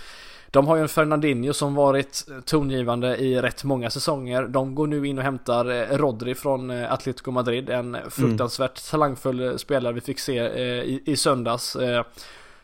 [0.56, 4.44] de har ju en Fernandinho som varit tongivande i rätt många säsonger.
[4.44, 7.70] De går nu in och hämtar eh, Rodri från eh, Atletico Madrid.
[7.70, 8.90] En fruktansvärt mm.
[8.92, 11.78] talangfull spelare vi fick se i, i söndags.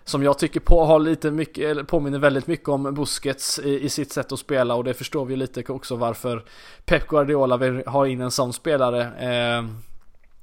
[0.04, 4.12] Som jag tycker på, har lite mycket, påminner väldigt mycket om Busquets i, i, sitt
[4.12, 6.44] sätt att spela och det förstår vi lite också varför
[6.86, 9.02] Pep Guardiola vill ha in en sån spelare.
[9.02, 9.66] Eh,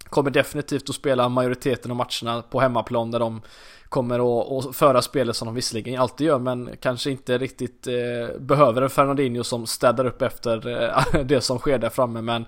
[0.04, 3.40] kommer definitivt att spela majoriteten av matcherna på hemmaplan där de
[3.88, 8.82] kommer att, föra spelet som de visserligen alltid gör men kanske inte riktigt eh, behöver
[8.82, 12.44] en Fernandinho som städar upp efter eh, det som sker där framme men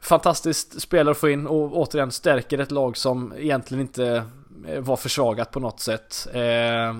[0.00, 4.24] fantastiskt spelare att få in och återigen stärker ett lag som egentligen inte
[4.68, 6.26] eh, var försvagat på något sätt.
[6.32, 6.94] Eh,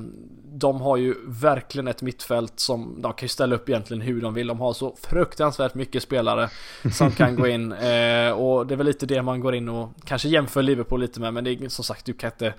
[0.44, 4.34] de har ju verkligen ett mittfält som de kan ju ställa upp egentligen hur de
[4.34, 4.46] vill.
[4.46, 6.50] De har så fruktansvärt mycket spelare
[6.92, 7.72] som kan gå in.
[7.72, 11.20] Eh, och det är väl lite det man går in och kanske jämför Liverpool lite
[11.20, 11.34] med.
[11.34, 12.54] Men det är som sagt, du kan inte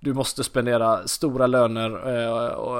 [0.00, 2.06] du måste spendera stora löner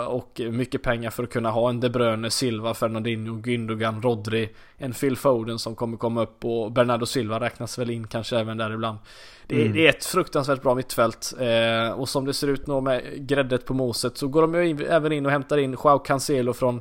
[0.08, 4.92] och mycket pengar för att kunna ha en De Bruyne, Silva, Fernandinho, Gündogan, Rodri, en
[4.92, 8.74] Phil Foden som kommer komma upp och Bernardo Silva räknas väl in kanske även där
[8.74, 8.98] ibland.
[9.46, 9.72] Det, mm.
[9.72, 13.64] det är ett fruktansvärt bra mittfält eh, och som det ser ut nu med gräddet
[13.64, 16.80] på moset så går de ju in, även in och hämtar in Joao Cancelo från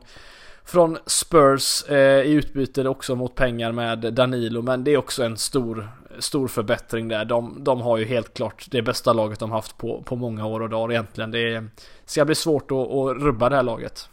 [0.66, 5.38] från Spurs eh, i utbyte också mot pengar med Danilo men det är också en
[5.38, 5.90] stor
[6.20, 7.26] stor förbättring där.
[7.26, 10.60] De, de har ju helt klart det bästa laget de haft på, på många år
[10.60, 11.32] och dagar egentligen.
[11.32, 11.64] Det
[12.06, 14.10] ska bli svårt att, att rubba det här laget.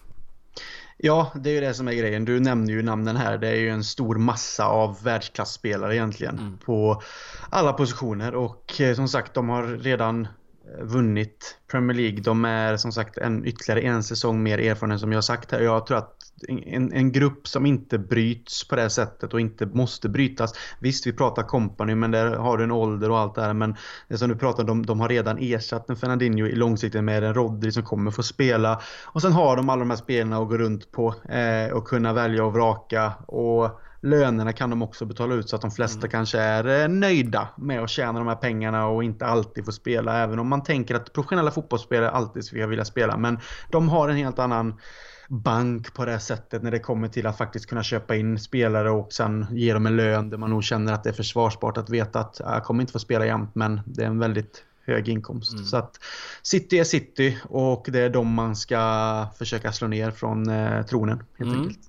[1.05, 2.25] Ja, det är ju det som är grejen.
[2.25, 3.39] Du nämner ju namnen här.
[3.39, 6.59] Det är ju en stor massa av världsklasspelare egentligen mm.
[6.59, 7.03] på
[7.51, 12.21] alla positioner och eh, som sagt, de har redan eh, vunnit Premier League.
[12.21, 15.61] De är som sagt en, ytterligare en säsong mer erfaren som jag sagt här.
[15.61, 20.09] Jag tror att en, en grupp som inte bryts på det sättet och inte måste
[20.09, 20.55] brytas.
[20.79, 23.55] Visst, vi pratar company men där har du en ålder och allt det här.
[23.55, 23.77] Men
[24.09, 27.25] det som du pratar om, de, de har redan ersatt en Fernandinho i långsiktigt med
[27.25, 28.81] en Rodri som kommer få spela.
[29.05, 32.13] Och sen har de alla de här spelarna att gå runt på eh, och kunna
[32.13, 33.13] välja och vraka.
[33.27, 36.11] Och lönerna kan de också betala ut så att de flesta mm.
[36.11, 40.19] kanske är eh, nöjda med att tjäna de här pengarna och inte alltid få spela.
[40.19, 43.17] Även om man tänker att professionella fotbollsspelare alltid ska vilja spela.
[43.17, 43.39] Men
[43.71, 44.81] de har en helt annan
[45.29, 49.13] bank på det sättet när det kommer till att faktiskt kunna köpa in spelare och
[49.13, 52.21] sen ge dem en lön där man nog känner att det är försvarsbart att veta
[52.21, 55.53] att jag kommer inte få spela jämt men det är en väldigt hög inkomst.
[55.53, 55.65] Mm.
[55.65, 56.01] Så att
[56.43, 61.23] City är City och det är de man ska försöka slå ner från eh, tronen
[61.39, 61.63] helt mm.
[61.63, 61.89] enkelt.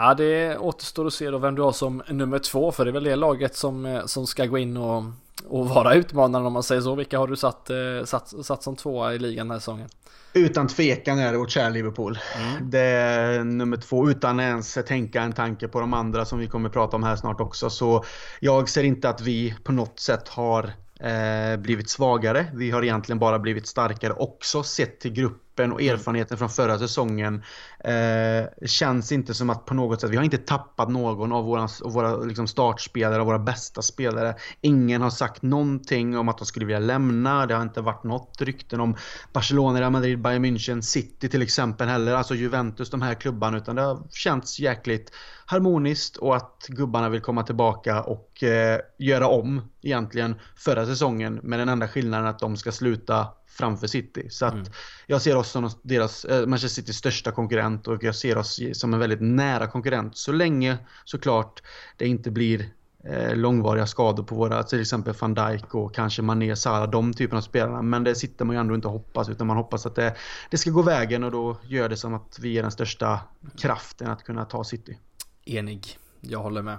[0.00, 2.92] Ja det återstår att se då vem du har som nummer två för det är
[2.92, 5.04] väl det laget som, eh, som ska gå in och,
[5.48, 6.94] och vara utmanaren om man säger så.
[6.94, 9.88] Vilka har du satt, eh, satt, satt som tvåa i ligan den här säsongen?
[10.32, 12.18] Utan tvekan är det vårt kära Liverpool.
[12.36, 12.70] Mm.
[12.70, 16.68] Det är nummer två utan ens tänka en tanke på de andra som vi kommer
[16.68, 17.70] prata om här snart också.
[17.70, 18.04] Så
[18.40, 22.46] jag ser inte att vi på något sätt har eh, blivit svagare.
[22.54, 25.12] Vi har egentligen bara blivit starkare också sett till
[25.58, 25.94] gruppen och mm.
[25.94, 27.42] erfarenheten från förra säsongen.
[27.84, 31.68] Eh, känns inte som att på något sätt, vi har inte tappat någon av våra,
[31.84, 34.34] av våra liksom startspelare, våra bästa spelare.
[34.60, 37.46] Ingen har sagt någonting om att de skulle vilja lämna.
[37.46, 38.96] Det har inte varit något rykten om
[39.32, 42.14] Barcelona, Real Madrid, Bayern München, City till exempel heller.
[42.14, 43.56] Alltså Juventus, de här klubbarna.
[43.56, 45.12] Utan det har känts jäkligt
[45.46, 51.58] harmoniskt och att gubbarna vill komma tillbaka och eh, göra om egentligen förra säsongen med
[51.58, 54.30] den enda skillnaden att de ska sluta framför City.
[54.30, 54.66] Så att mm.
[55.06, 58.94] jag ser oss som deras, eh, Manchester Citys största konkurrent och jag ser oss som
[58.94, 61.62] en väldigt nära konkurrent så länge såklart
[61.96, 62.70] det inte blir
[63.04, 67.38] eh, långvariga skador på våra, till exempel van Dijk och kanske Mané, Salah, de typerna
[67.38, 67.82] av spelarna.
[67.82, 70.16] Men det sitter man ju ändå inte och hoppas utan man hoppas att det,
[70.50, 73.20] det ska gå vägen och då gör det som att vi är den största
[73.56, 74.98] kraften att kunna ta City.
[75.44, 76.78] Enig, jag håller med.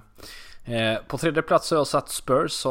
[0.66, 2.66] Eh, på tredje plats har jag satt Spurs,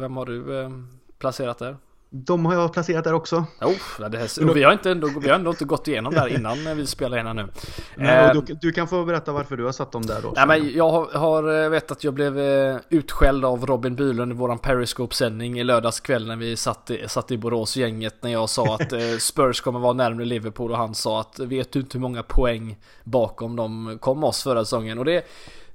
[0.00, 0.70] vem har du eh,
[1.18, 1.76] placerat där?
[2.14, 3.44] De har jag placerat där också.
[3.60, 6.76] Oh, det här, vi, har inte ändå, vi har ändå inte gått igenom där innan
[6.76, 7.48] vi spelar in nu.
[7.96, 10.32] Nej, eh, du, du, kan få berätta varför du har satt dem där då.
[10.36, 14.34] Nej, men jag har, har vet att jag blev eh, utskälld av Robin Bylund i
[14.34, 18.74] våran Periscope-sändning i lördags kväll när vi satt i, satt i Borås-gänget när jag sa
[18.74, 22.02] att eh, Spurs kommer vara närmare Liverpool och han sa att vet du inte hur
[22.02, 24.98] många poäng bakom de kom oss förra säsongen?
[24.98, 25.26] Och det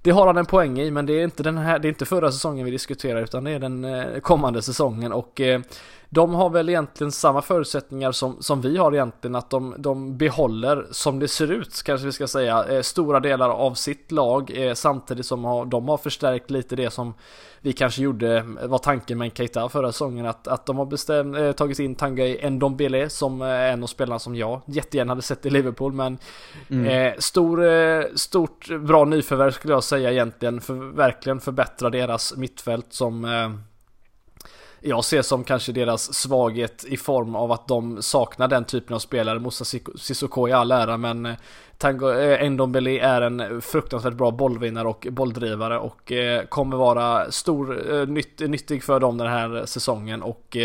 [0.01, 2.05] det har han en poäng i men det är inte den här, det är inte
[2.05, 5.61] förra säsongen vi diskuterar utan det är den eh, kommande säsongen och eh,
[6.09, 10.85] de har väl egentligen samma förutsättningar som, som vi har egentligen att de, de behåller
[10.91, 14.73] som det ser ut kanske vi ska säga eh, stora delar av sitt lag eh,
[14.73, 17.13] samtidigt som de har förstärkt lite det som
[17.61, 21.51] vi kanske gjorde var tanken med Keita förra säsongen att, att de har bestämt, eh,
[21.51, 25.49] tagit in Tanguy Ndombele som är en av spelarna som jag jättegärna hade sett i
[25.49, 26.17] Liverpool men
[26.69, 26.85] mm.
[26.85, 32.87] eh, stor, eh, stort bra nyförvärv skulle jag säga egentligen för verkligen förbättra deras mittfält
[32.89, 33.49] som eh,
[34.81, 38.99] jag ser som kanske deras svaghet i form av att de saknar den typen av
[38.99, 39.39] spelare.
[39.39, 41.35] Moussa Sissoko i all ära men eh,
[41.77, 48.05] Tango eh, Ndombele är en fruktansvärt bra bollvinnare och bolldrivare och eh, kommer vara stor,
[48.05, 50.57] nytt, nyttig för dem den här säsongen och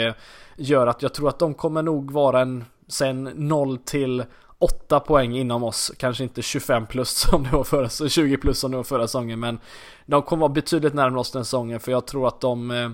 [0.57, 4.25] gör att jag tror att de kommer nog vara en sen 0 till
[4.63, 8.71] 8 poäng inom oss, kanske inte 25 plus som det var förra, 20 plus som
[8.71, 9.59] det var förra säsongen men
[10.07, 12.91] de kommer vara betydligt närmare oss den säsongen för jag tror att de eh,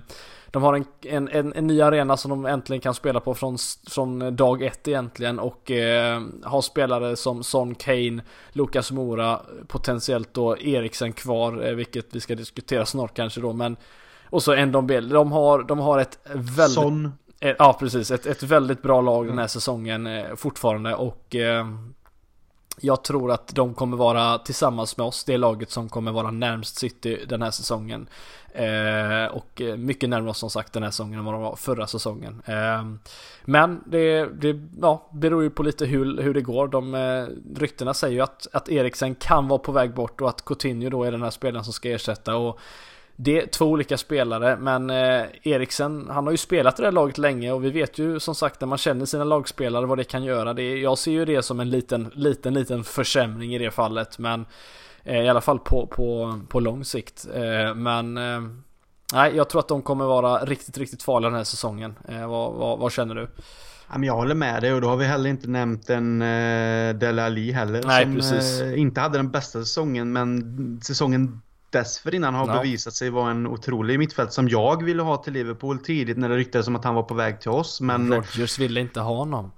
[0.50, 3.58] de har en, en, en, en, ny arena som de äntligen kan spela på från,
[3.90, 10.58] från dag ett egentligen och eh, har spelare som Son Kane, Lucas Mora, potentiellt då
[10.58, 13.76] Eriksen kvar, eh, vilket vi ska diskutera snart kanske då, men
[14.30, 15.14] och så Ndombele.
[15.14, 16.74] De har, de har ett väldigt...
[16.74, 17.12] Son.
[17.40, 18.10] Eh, ja, precis.
[18.10, 21.66] Ett, ett väldigt bra lag den här säsongen eh, fortfarande och eh,
[22.80, 26.78] jag tror att de kommer vara tillsammans med oss det laget som kommer vara närmst
[26.78, 28.08] City den här säsongen.
[28.52, 31.86] Eh, och mycket närmare oss som sagt den här säsongen än vad de var förra
[31.86, 32.42] säsongen.
[32.46, 32.84] Eh,
[33.44, 36.68] men det, det ja, beror ju på lite hur, hur det går.
[36.68, 37.26] De, eh,
[37.60, 41.04] ryktena säger ju att, att Eriksen kan vara på väg bort och att Coutinho då
[41.04, 42.36] är den här spelaren som ska ersätta.
[42.36, 42.60] Och
[43.20, 46.92] det är två olika spelare men eh, Eriksen han har ju spelat i det här
[46.92, 50.04] laget länge och vi vet ju som sagt när man känner sina lagspelare vad det
[50.04, 50.54] kan göra.
[50.54, 54.46] Det, jag ser ju det som en liten, liten, liten försämring i det fallet men
[55.04, 57.26] eh, i alla fall på, på, på lång sikt.
[57.34, 58.40] Eh, men eh,
[59.12, 61.94] nej, jag tror att de kommer vara riktigt, riktigt farliga den här säsongen.
[62.08, 63.28] Eh, vad, vad, vad, känner du?
[64.06, 67.52] Jag håller med dig och då har vi heller inte nämnt en eh, Dele Alli
[67.52, 67.82] heller.
[67.86, 68.60] Nej, som precis.
[68.76, 71.40] Inte hade den bästa säsongen men säsongen
[71.70, 72.52] dessförinnan har ja.
[72.52, 76.36] bevisat sig vara en otrolig mittfält som jag ville ha till Liverpool tidigt när det
[76.36, 77.80] ryktades om att han var på väg till oss.
[77.80, 79.52] Men Rodgers ville inte ha honom.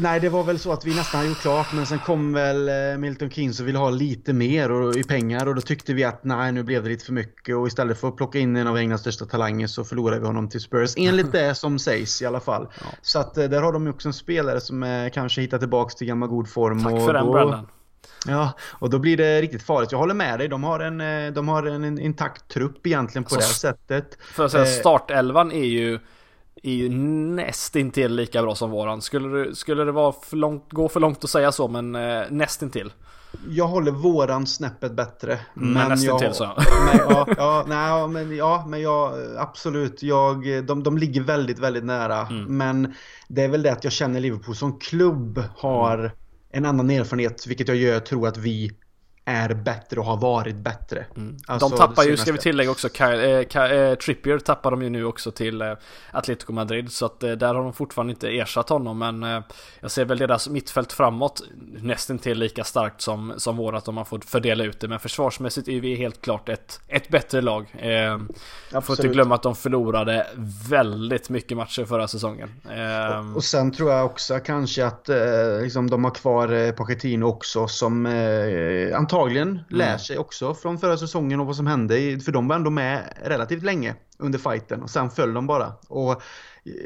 [0.00, 2.68] Nej, det var väl så att vi nästan hade gjort klart men sen kom väl
[2.68, 6.04] eh, Milton Keynes och ville ha lite mer och, i pengar och då tyckte vi
[6.04, 8.66] att nej, nu blev det lite för mycket och istället för att plocka in en
[8.66, 10.94] av Englands största talanger så förlorade vi honom till Spurs.
[10.96, 12.68] Enligt det som sägs i alla fall.
[12.80, 12.86] Ja.
[13.02, 15.94] Så att eh, där har de ju också en spelare som eh, kanske hittar tillbaks
[15.94, 16.84] till gammal god form.
[16.84, 17.32] Tack för den då...
[17.32, 17.66] Brendan.
[18.26, 19.92] Ja, och då blir det riktigt farligt.
[19.92, 20.48] Jag håller med dig.
[20.48, 24.18] De har en, eh, de har en intakt trupp egentligen på alltså, det sättet.
[24.20, 25.98] För att säga, eh, startelvan är ju,
[26.62, 29.02] är ju nästintill lika bra som våran.
[29.02, 32.92] Skulle skulle det vara för långt, gå för långt att säga så, men eh, nästintill.
[33.48, 35.38] Jag håller våran snäppet bättre.
[35.56, 36.44] Mm, men nästintill så.
[36.86, 40.02] Men, ja, ja, nej, men, ja, men jag, absolut.
[40.02, 42.26] Jag, de, de ligger väldigt, väldigt nära.
[42.26, 42.56] Mm.
[42.56, 42.94] Men
[43.28, 46.10] det är väl det att jag känner Liverpool som klubb har mm
[46.58, 48.70] en annan erfarenhet, vilket jag gör, tror att vi
[49.28, 51.06] är bättre och har varit bättre.
[51.16, 51.36] Mm.
[51.46, 54.90] Alltså, de tappar ju, ska vi tillägga också, Kyle, eh, eh, Trippier tappar de ju
[54.90, 55.72] nu också till eh,
[56.12, 56.92] Atletico Madrid.
[56.92, 58.98] Så att eh, där har de fortfarande inte ersatt honom.
[58.98, 59.40] Men eh,
[59.80, 61.42] jag ser väl deras mittfält framåt
[61.82, 64.88] nästan till lika starkt som, som vårat om man får fördela ut det.
[64.88, 67.66] Men försvarsmässigt är vi helt klart ett, ett bättre lag.
[67.78, 70.26] Eh, får inte glömma att de förlorade
[70.70, 72.50] väldigt mycket matcher förra säsongen.
[72.70, 75.08] Eh, och, och, sen tror jag också kanske att
[75.62, 78.06] liksom de har kvar Pochettino också som
[78.94, 79.64] antagligen antagligen mm.
[79.68, 82.20] lär sig också från förra säsongen och vad som hände.
[82.20, 85.72] För de var ändå med relativt länge under fighten och sen föll de bara.
[85.88, 86.22] Och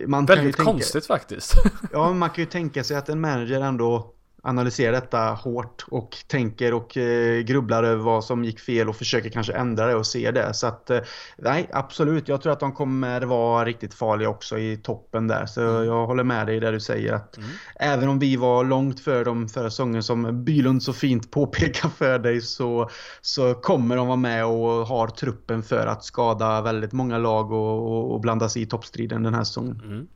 [0.06, 1.54] man Väldigt konstigt tänka, faktiskt.
[1.92, 4.14] ja, man kan ju tänka sig att en manager ändå
[4.45, 9.30] analyserar detta hårt och tänker och eh, grubblar över vad som gick fel och försöker
[9.30, 10.55] kanske ändra det och se det.
[10.55, 11.01] Så att eh,
[11.36, 12.28] nej, absolut.
[12.28, 15.47] Jag tror att de kommer vara riktigt farliga också i toppen där.
[15.47, 15.84] Så mm.
[15.84, 17.49] jag håller med dig där du säger att mm.
[17.76, 22.18] även om vi var långt för dem förra säsongen som Bylund så fint påpekar för
[22.18, 22.90] dig så,
[23.20, 27.93] så kommer de vara med och har truppen för att skada väldigt många lag och,
[27.93, 29.82] och, och blanda sig i toppstriden den här säsongen.
[29.84, 30.07] Mm.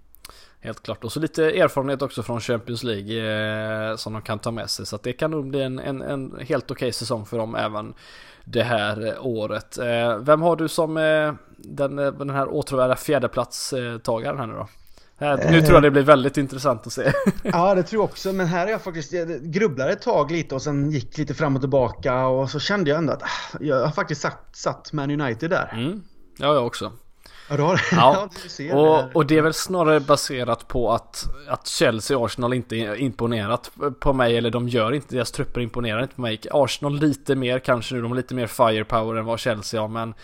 [0.67, 1.05] Helt klart.
[1.05, 4.87] Och så lite erfarenhet också från Champions League eh, som de kan ta med sig.
[4.87, 7.95] Så det kan nog bli en, en, en helt okej okay säsong för dem även
[8.45, 9.79] det här året.
[9.79, 14.69] Eh, vem har du som eh, den, den här åtråvärda fjärdeplatstagaren här nu då?
[15.19, 17.13] Här, nu tror jag det blir väldigt intressant att se.
[17.43, 18.33] ja, det tror jag också.
[18.33, 21.55] Men här är jag faktiskt, jag grubblade ett tag lite och sen gick lite fram
[21.57, 25.21] och tillbaka och så kände jag ändå att ah, jag har faktiskt satt, satt Man
[25.21, 25.71] United där.
[25.73, 26.03] Mm.
[26.39, 26.93] Ja, jag också.
[27.51, 28.29] Ja, du har ja.
[28.75, 33.71] och, och det är väl snarare baserat på att, att Chelsea och Arsenal inte imponerat
[34.01, 36.41] på mig, eller de gör inte, deras trupper imponerar inte på mig.
[36.51, 40.15] Arsenal lite mer kanske nu, de har lite mer firepower än vad Chelsea har, men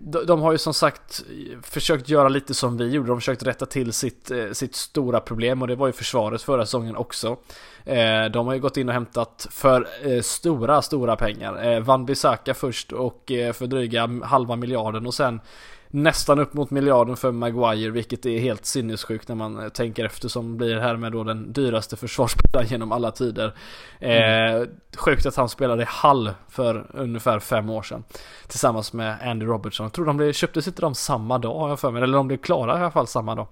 [0.00, 1.24] de, de har ju som sagt
[1.62, 3.06] försökt göra lite som vi gjorde.
[3.06, 6.42] De har försökt rätta till sitt, eh, sitt stora problem och det var ju försvaret
[6.42, 7.36] förra säsongen också.
[7.84, 11.80] Eh, de har ju gått in och hämtat för eh, stora, stora pengar.
[11.80, 15.40] Van Bissaka först och för dryga halva miljarden och sen
[15.94, 20.56] nästan upp mot miljarden för Maguire, vilket är helt sinnessjukt när man tänker efter som
[20.56, 23.54] blir här med då den dyraste försvarsspelaren genom alla tider.
[24.00, 24.62] Mm.
[24.62, 28.04] Eh, sjukt att han spelade i Hall för ungefär fem år sedan.
[28.46, 29.84] Tillsammans med Andy Robertson.
[29.84, 32.26] Jag tror de blev, köptes inte de samma dag har jag för mig, eller de
[32.28, 33.46] blev klara i alla fall samma dag.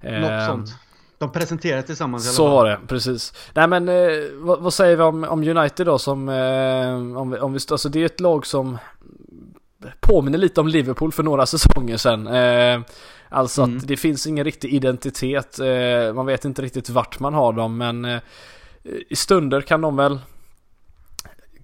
[0.00, 0.70] Eh, Något sånt.
[1.18, 3.32] De presenterade tillsammans Så var det, precis.
[3.54, 3.94] Nej men eh,
[4.34, 8.00] vad, vad, säger vi om, om United då som, eh, om, om vi, alltså det
[8.00, 8.78] är ett lag som
[10.00, 12.26] påminner lite om Liverpool för några säsonger sedan.
[12.26, 12.80] Eh,
[13.28, 13.76] alltså mm.
[13.76, 15.58] att det finns ingen riktig identitet.
[15.58, 18.20] Eh, man vet inte riktigt vart man har dem men eh,
[19.08, 20.18] i stunder kan de väl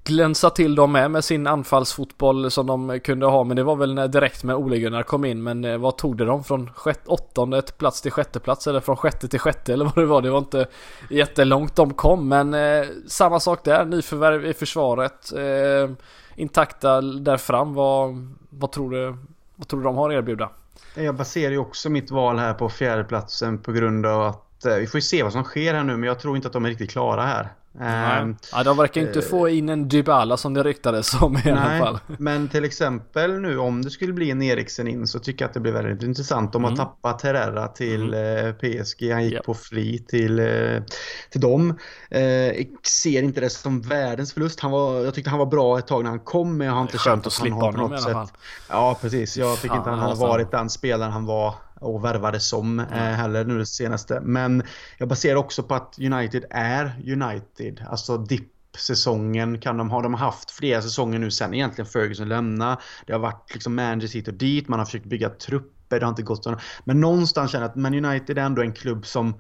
[0.07, 3.95] glänsa till dem med med sin anfallsfotboll som de kunde ha men det var väl
[3.95, 7.11] när direkt med Ole Gunnar kom in men eh, vad tog det dem från sjätte,
[7.11, 10.31] åttonde plats till sjätte plats eller från sjätte till sjätte eller vad det var det
[10.31, 10.67] var inte
[11.11, 15.91] jättelångt de kom men eh, samma sak där nyförvärv i försvaret eh,
[16.37, 17.74] intakta där fram.
[17.74, 19.16] Vad, vad, tror du,
[19.57, 20.51] vad tror du de har att erbjuda?
[20.95, 24.87] Jag baserar ju också mitt val här på fjärdeplatsen på grund av att eh, vi
[24.87, 26.68] får ju se vad som sker här nu men jag tror inte att de är
[26.68, 27.53] riktigt klara här.
[27.81, 31.41] Um, ja, de verkar inte uh, få in en Dybala som det ryktades om i
[31.45, 31.99] nej, alla fall.
[32.18, 35.55] Men till exempel nu om det skulle bli en Eriksen in så tycker jag att
[35.55, 36.53] det blir väldigt intressant.
[36.53, 36.79] De har mm.
[36.79, 38.47] tappat Herrera till mm.
[38.47, 39.11] uh, PSG.
[39.12, 39.45] Han gick yep.
[39.45, 40.83] på fri till, uh,
[41.31, 41.70] till dem.
[41.70, 44.61] Uh, ser inte det som världens förlust.
[44.61, 46.83] Han var, jag tyckte han var bra ett tag när han kom men jag har
[46.83, 48.41] inte känt att han har på något sätt.
[48.68, 49.37] Ja precis.
[49.37, 53.45] Jag tycker inte han har varit den spelaren han var och värvade som eh, heller
[53.45, 54.20] nu det senaste.
[54.20, 54.62] Men
[54.99, 57.85] jag baserar också på att United är United.
[57.89, 60.03] Alltså dipp-säsongen kan de ha.
[60.03, 62.77] De har haft flera säsonger nu sen egentligen Ferguson lämnade.
[63.07, 64.68] Det har varit liksom Manchester hit och dit.
[64.68, 66.01] Man har försökt bygga trupper.
[66.01, 66.57] Det har inte gått så.
[66.85, 69.35] Men någonstans känner jag att Man United är ändå en klubb som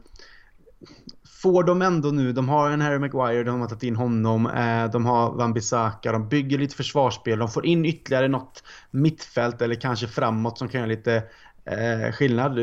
[1.42, 4.90] får de ändå nu, de har en Harry Maguire, de har tagit in honom, eh,
[4.90, 9.74] de har Van Bissaka, de bygger lite försvarsspel, de får in ytterligare något mittfält eller
[9.74, 11.22] kanske framåt som kan göra lite
[11.66, 12.56] eh, skillnad.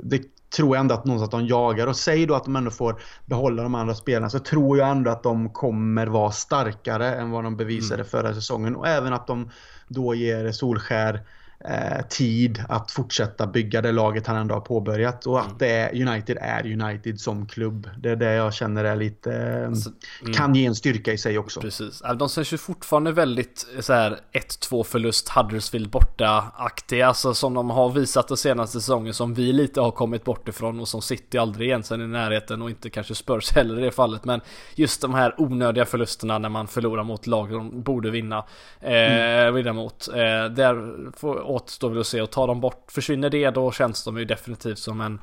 [0.00, 0.22] Det
[0.56, 1.86] tror jag ändå att någonstans att de jagar.
[1.86, 5.10] Och säg då att de ändå får behålla de andra spelarna så tror jag ändå
[5.10, 8.06] att de kommer vara starkare än vad de bevisade mm.
[8.06, 8.76] förra säsongen.
[8.76, 9.50] Och även att de
[9.88, 11.20] då ger Solskär
[11.64, 15.26] eh, tid att fortsätta bygga det laget han ändå har påbörjat.
[15.26, 15.58] Och att mm.
[15.58, 17.90] det är, United är United som klubb.
[17.98, 19.32] Det är det jag känner är lite...
[19.32, 19.90] Eh, alltså,
[20.22, 20.34] mm.
[20.34, 21.60] Kan ge en styrka i sig också.
[21.60, 22.02] Precis.
[22.18, 27.06] De känns ju fortfarande väldigt så här 1-2 förlust Huddersfield borta-aktiga.
[27.06, 29.14] Alltså som de har visat den senaste säsongen.
[29.14, 32.70] Som vi lite har kommit bort ifrån och som City aldrig egentligen i närheten och
[32.70, 34.24] inte kanske Spurs heller i det fallet.
[34.24, 34.40] Men
[34.74, 38.44] just de här onödiga förlusterna när man förlorar mot lag de borde vinna.
[38.80, 39.54] Eh, mm.
[39.54, 40.08] Vinna mot.
[40.08, 40.14] Eh,
[40.54, 44.18] där får, återstår väl att se och tar de bort, försvinner det då känns de
[44.18, 45.20] ju definitivt som en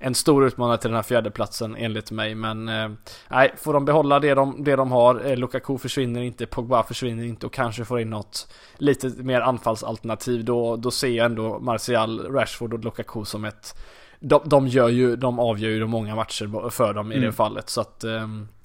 [0.00, 2.34] en stor utmanare till den här fjärdeplatsen enligt mig.
[2.34, 2.88] Men eh,
[3.28, 5.26] nej, får de behålla det de, det de har.
[5.26, 10.44] Eh, Lukaku försvinner inte, Pogba försvinner inte och kanske får in något lite mer anfallsalternativ.
[10.44, 13.78] Då, då ser jag ändå Martial, Rashford och Lukaku som ett
[14.20, 17.26] de, de, gör ju, de avgör ju många matcher för dem i mm.
[17.26, 17.68] det fallet.
[17.68, 18.04] Så att,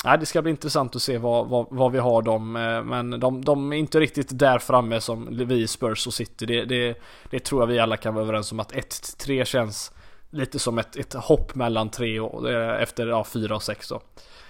[0.05, 2.55] eh, det ska bli intressant att se vad, vad, vad vi har dem.
[2.55, 6.45] Eh, men de, de, är inte riktigt där framme som vi Spurs och City.
[6.45, 6.97] Det, det,
[7.29, 9.91] det tror jag vi alla kan vara överens om att 1-3 känns
[10.29, 14.01] lite som ett, ett hopp mellan 3 och eh, efter ja, 4 och 6 då.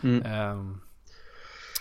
[0.04, 0.22] Mm.
[0.22, 0.78] Eh,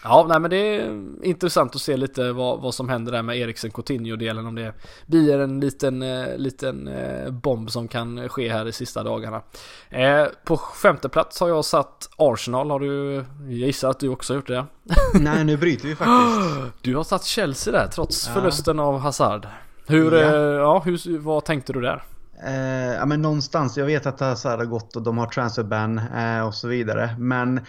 [0.05, 3.37] Ja, nej men det är intressant att se lite vad, vad som händer där med
[3.37, 4.47] Eriksen Coutinho-delen.
[4.47, 4.73] Om det
[5.07, 9.43] blir en liten, eh, liten eh, bomb som kan ske här de sista dagarna.
[9.91, 12.71] Eh, på femte plats har jag satt Arsenal.
[12.71, 14.67] Har du, jag gissar att du också har gjort det?
[15.15, 16.83] Nej, nu bryter vi faktiskt.
[16.83, 18.35] Du har satt Chelsea där trots ja.
[18.35, 19.47] förlusten av Hazard.
[19.87, 20.19] Hur, ja.
[20.19, 22.03] Eh, ja, hur, vad tänkte du där?
[22.45, 26.47] Eh, ja men någonstans, jag vet att Hazard har gått och de har transferban eh,
[26.47, 27.17] och så vidare.
[27.19, 27.61] Men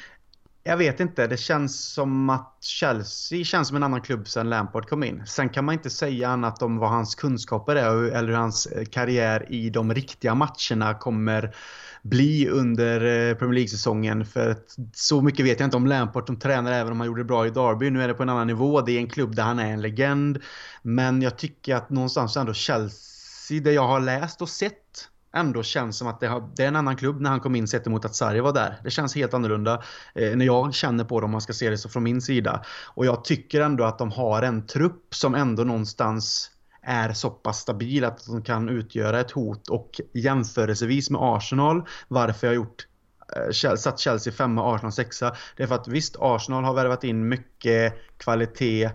[0.66, 4.90] jag vet inte, det känns som att Chelsea känns som en annan klubb sen Lampard
[4.90, 5.24] kom in.
[5.26, 8.86] Sen kan man inte säga annat om vad hans kunskaper är eller hur hans eh,
[8.86, 11.56] karriär i de riktiga matcherna kommer
[12.02, 14.26] bli under eh, Premier League-säsongen.
[14.26, 17.22] För att så mycket vet jag inte om Lampard som tränare även om han gjorde
[17.22, 17.90] det bra i Derby.
[17.90, 18.82] Nu är det på en annan nivå.
[18.82, 20.40] Det är en klubb där han är en legend.
[20.82, 25.98] Men jag tycker att någonstans ändå Chelsea, det jag har läst och sett ändå känns
[25.98, 28.06] som att det, har, det är en annan klubb när han kom in sett emot
[28.06, 28.80] att Sarri var där.
[28.84, 29.84] Det känns helt annorlunda
[30.16, 32.64] eh, när jag känner på det om man ska se det så från min sida.
[32.86, 37.60] Och jag tycker ändå att de har en trupp som ändå någonstans är så pass
[37.60, 42.88] stabil att de kan utgöra ett hot och jämförelsevis med Arsenal, varför jag gjort
[43.36, 45.36] eh, satt Chelsea femma, Arsenal sexa.
[45.58, 48.90] Det är för att visst, Arsenal har värvat in mycket kvalitet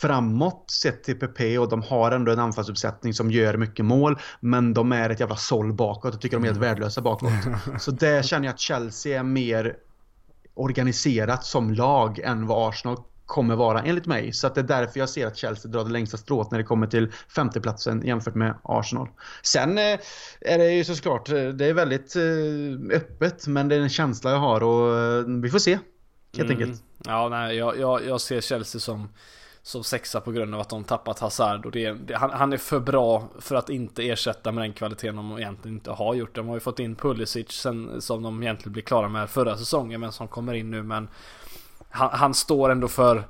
[0.00, 4.18] framåt sett till PP och de har ändå en anfallsuppsättning som gör mycket mål.
[4.40, 6.68] Men de är ett jävla såll bakåt och tycker de är helt mm.
[6.68, 7.32] värdelösa bakåt.
[7.80, 9.76] Så där känner jag att Chelsea är mer
[10.54, 14.32] organiserat som lag än vad Arsenal kommer vara enligt mig.
[14.32, 16.64] Så att det är därför jag ser att Chelsea drar det längsta strået när det
[16.64, 19.08] kommer till femteplatsen jämfört med Arsenal.
[19.42, 19.98] Sen eh,
[20.40, 24.30] är det ju såklart, eh, det är väldigt eh, öppet men det är en känsla
[24.30, 25.78] jag har och vi får se.
[26.36, 26.62] Helt mm.
[26.62, 26.82] enkelt.
[27.04, 29.08] Ja, nej, jag, jag, jag ser Chelsea som
[29.66, 31.66] som sexa på grund av att de tappat Hazard.
[31.66, 35.16] Och det, det, han, han, är för bra för att inte ersätta med den kvaliteten
[35.16, 36.34] de egentligen inte har gjort.
[36.34, 40.00] De har ju fått in Pulisic sen, som de egentligen blev klara med förra säsongen
[40.00, 40.82] men som kommer in nu.
[40.82, 41.08] Men
[41.90, 43.24] han, han står ändå för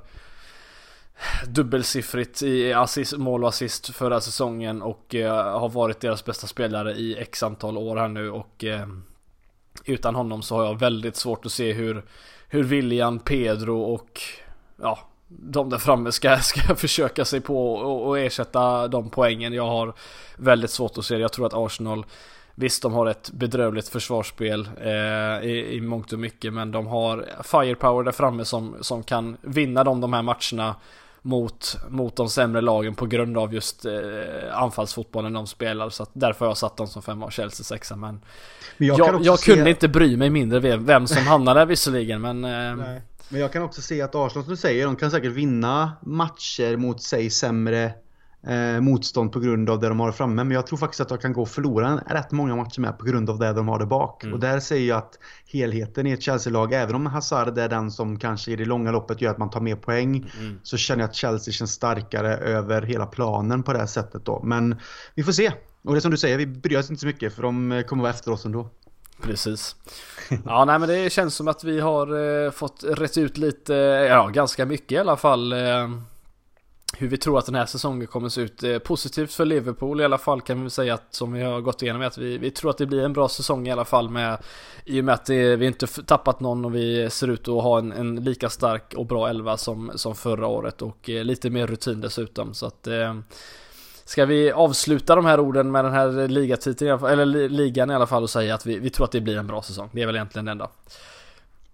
[1.47, 6.93] dubbelsiffrigt i assist, mål och assist förra säsongen och eh, har varit deras bästa spelare
[6.93, 8.31] i x antal år här nu.
[8.31, 8.87] Och eh,
[9.85, 12.05] utan honom så har jag väldigt svårt att se hur,
[12.47, 14.21] hur William, Pedro och
[14.81, 19.53] ja, de där framme ska, ska försöka sig på och, ersätta de poängen.
[19.53, 19.93] Jag har
[20.35, 21.21] väldigt svårt att se det.
[21.21, 22.05] Jag tror att Arsenal
[22.59, 27.25] Visst, de har ett bedrövligt försvarsspel eh, i, i mångt och mycket, men de har
[27.43, 30.75] firepower där framme som, som kan vinna dem de här matcherna
[31.21, 33.91] mot, mot de sämre lagen på grund av just eh,
[34.53, 35.89] anfallsfotbollen de spelar.
[35.89, 37.95] Så att därför har jag satt dem som femma och Chelsea sexa.
[37.95, 38.21] Men,
[38.77, 39.53] men jag, jag, jag se...
[39.53, 42.21] kunde inte bry mig mindre vem, vem som hamnade där visserligen.
[42.21, 42.97] Men, eh,
[43.29, 46.77] men jag kan också se att Arsenal som du säger, de kan säkert vinna matcher
[46.77, 47.93] mot sig sämre
[48.47, 50.43] eh, motstånd på grund av det de har framme.
[50.43, 53.05] Men jag tror faktiskt att de kan gå och förlora rätt många matcher med på
[53.05, 54.23] grund av det de har där bak.
[54.23, 54.33] Mm.
[54.33, 58.19] Och där säger jag att helheten i ett Chelsea-lag, även om Hazard är den som
[58.19, 60.59] kanske i det långa loppet gör att man tar mer poäng, mm.
[60.63, 64.41] så känner jag att Chelsea känns starkare över hela planen på det här sättet då.
[64.43, 64.75] Men
[65.15, 65.51] vi får se.
[65.83, 68.03] Och det är som du säger, vi bryr oss inte så mycket för de kommer
[68.03, 68.69] vara efter oss ändå.
[69.21, 69.75] Precis.
[70.45, 73.81] Ja, nej men det känns som att vi har eh, fått rätt ut lite, eh,
[73.81, 75.53] ja ganska mycket i alla fall.
[75.53, 75.87] Eh,
[76.97, 78.63] hur vi tror att den här säsongen kommer se ut.
[78.63, 81.81] Eh, positivt för Liverpool i alla fall kan vi säga att som vi har gått
[81.81, 84.37] igenom att vi, vi tror att det blir en bra säsong i alla fall med
[84.85, 87.79] i och med att det, vi inte tappat någon och vi ser ut att ha
[87.79, 91.67] en, en lika stark och bra elva som, som förra året och eh, lite mer
[91.67, 93.15] rutin dessutom så att eh,
[94.07, 98.23] Ska vi avsluta de här orden med den här ligatiteln, eller ligan i alla fall
[98.23, 99.89] och säga att vi, vi tror att det blir en bra säsong.
[99.91, 100.69] Det är väl egentligen det enda.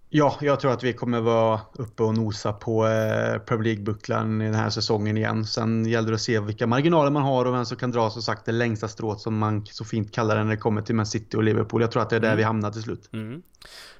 [0.08, 4.44] Ja, jag tror att vi kommer vara uppe och nosa på eh, Premier League-bucklan i
[4.44, 5.44] den här säsongen igen.
[5.46, 8.22] Sen gäller det att se vilka marginaler man har och vem som kan dra som
[8.22, 11.06] sagt det längsta strået som man så fint kallar det när det kommer till Man
[11.06, 11.80] City och Liverpool.
[11.80, 12.36] Jag tror att det är där mm.
[12.36, 13.08] vi hamnar till slut.
[13.12, 13.42] Mm.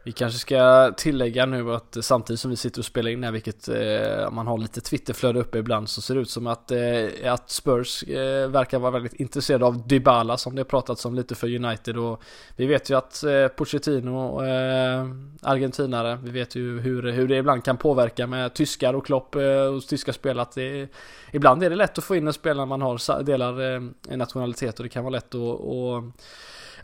[0.07, 3.69] Vi kanske ska tillägga nu att samtidigt som vi sitter och spelar in här, vilket
[3.69, 7.51] eh, man har lite Twitterflöde uppe ibland, så ser det ut som att, eh, att
[7.51, 11.65] Spurs eh, verkar vara väldigt intresserade av Dybala som det har pratats om lite för
[11.65, 11.97] United.
[11.97, 12.23] Och
[12.57, 15.07] vi vet ju att eh, Pochettino, eh,
[15.43, 19.75] argentinare, vi vet ju hur, hur det ibland kan påverka med tyskar och Klopp eh,
[19.77, 20.89] och tyska spel att det,
[21.33, 24.83] ibland är det lätt att få in en spelare man har delar eh, nationalitet och
[24.83, 26.03] det kan vara lätt att och,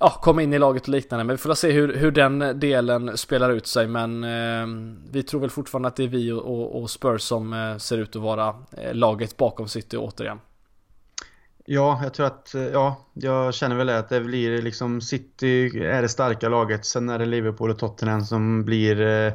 [0.00, 1.24] ja, komma in i laget och liknande.
[1.24, 3.86] Men vi får se hur, hur den delen spelar ut sig.
[3.86, 4.66] Men eh,
[5.10, 8.16] vi tror väl fortfarande att det är vi och, och Spurs som eh, ser ut
[8.16, 10.38] att vara eh, laget bakom City återigen.
[11.72, 15.78] Ja, jag tror att, eh, ja, jag känner väl det att det blir liksom City
[15.84, 16.86] är det starka laget.
[16.86, 19.32] Sen är det Liverpool och Tottenham som blir eh,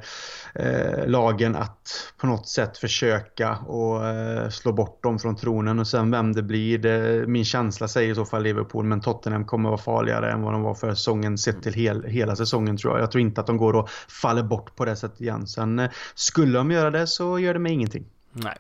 [0.56, 5.80] eh, lagen att på något sätt försöka och eh, slå bort dem från tronen.
[5.80, 8.86] Och sen vem det blir, det, min känsla säger i så fall Liverpool.
[8.86, 12.36] Men Tottenham kommer vara farligare än vad de var för säsongen sett till hel, hela
[12.36, 13.02] säsongen tror jag.
[13.02, 13.90] Jag tror inte att de går och
[14.22, 15.48] faller bort på det sättet igen.
[15.48, 18.06] Sen eh, skulle de göra det så gör det mig ingenting.
[18.38, 18.58] Nej.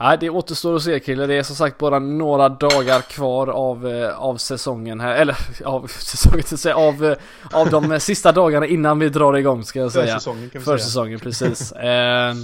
[0.00, 1.26] Nej, det återstår att se killar.
[1.26, 5.14] Det är som sagt bara några dagar kvar av, eh, av säsongen här.
[5.14, 7.16] Eller av säsongen, till säga, av, eh,
[7.52, 10.14] av de sista dagarna innan vi drar igång ska jag säga.
[10.14, 10.78] Försäsongen kan vi säga.
[10.78, 11.72] Försäsongen, precis.
[11.72, 12.34] eh,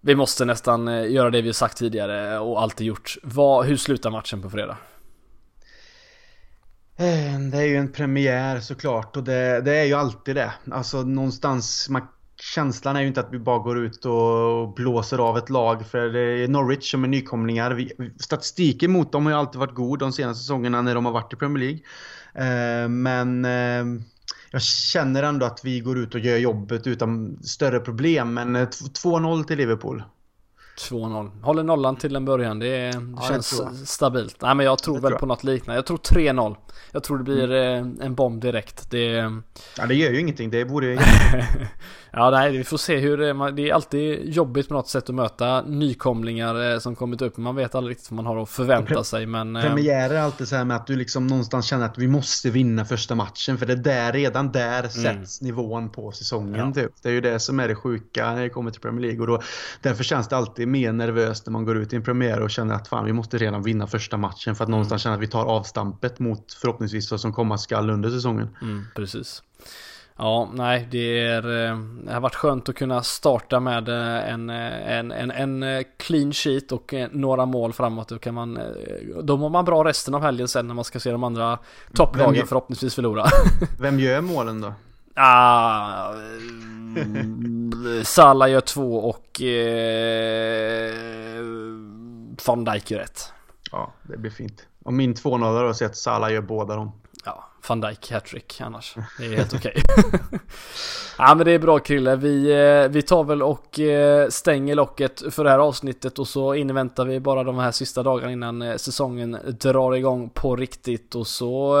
[0.00, 3.16] vi måste nästan eh, göra det vi sagt tidigare och alltid gjort.
[3.22, 4.76] Vad, hur slutar matchen på fredag?
[7.50, 10.52] Det är ju en premiär såklart och det, det är ju alltid det.
[10.70, 12.02] Alltså någonstans, man
[12.40, 16.08] känslan är ju inte att vi bara går ut och blåser av ett lag för
[16.08, 17.70] det är Norwich som är nykomlingar.
[17.70, 21.12] Vi, statistiken mot dem har ju alltid varit god de senaste säsongerna när de har
[21.12, 21.80] varit i Premier League.
[22.36, 24.02] Eh, men eh,
[24.50, 28.34] jag känner ändå att vi går ut och gör jobbet utan större problem.
[28.34, 30.02] Men 2-0 eh, till Liverpool.
[30.78, 31.42] 2-0.
[31.42, 32.58] Håller nollan till en början.
[32.58, 32.68] Det,
[33.16, 34.36] ja, känns stabilt.
[34.42, 35.78] Nej men jag tror väl på något liknande.
[35.78, 36.56] Jag tror 3-0.
[36.92, 38.90] jag tror det blir en bomb direkt.
[38.90, 39.32] Det...
[39.76, 40.98] Ja det gör ju ingenting, det vore
[42.18, 45.14] Ja nej vi får se hur det, det är alltid jobbigt på något sätt att
[45.14, 47.36] möta nykomlingar som kommit upp.
[47.36, 49.54] Man vet aldrig riktigt vad man har att förvänta sig men...
[49.54, 52.84] Premiär är alltid så här med att du liksom någonstans känner att vi måste vinna
[52.84, 54.90] första matchen för det är där, redan där mm.
[54.90, 55.50] sätts mm.
[55.50, 56.82] nivån på säsongen ja.
[56.82, 56.92] typ.
[57.02, 59.26] Det är ju det som är det sjuka när det kommer till Premier League och
[59.26, 59.42] då,
[59.82, 62.74] därför känns det alltid mer nervöst när man går ut i en premiär och känner
[62.74, 64.70] att fan vi måste redan vinna första matchen för att mm.
[64.70, 68.48] någonstans känna att vi tar avstampet mot förhoppningsvis vad som komma skall under säsongen.
[68.62, 69.42] Mm, precis.
[70.18, 74.50] Ja, nej, det, är, eh, det har varit skönt att kunna starta med eh, en,
[74.50, 78.08] eh, en, en, en clean sheet och några mål framåt.
[78.08, 78.58] Då, kan man,
[79.22, 81.58] då mår man bra resten av helgen sen när man ska se de andra
[81.94, 83.24] topplagen förhoppningsvis förlora.
[83.80, 84.72] Vem gör målen då?
[85.14, 86.12] Ah,
[88.02, 90.94] Salah gör två och eh,
[92.46, 93.32] van Dijk gör ett.
[93.72, 94.66] Ja, det blir fint.
[94.82, 96.92] Och min 2-0 har sett Salah gör båda dem.
[97.68, 98.94] Van Dijk hattrick annars.
[99.18, 99.82] Det är helt okej.
[99.98, 100.20] Okay.
[101.18, 102.16] ja men det är bra Krille.
[102.16, 106.54] Vi, eh, vi tar väl och eh, stänger locket för det här avsnittet och så
[106.54, 111.26] inväntar vi bara de här sista dagarna innan eh, säsongen drar igång på riktigt och
[111.26, 111.76] så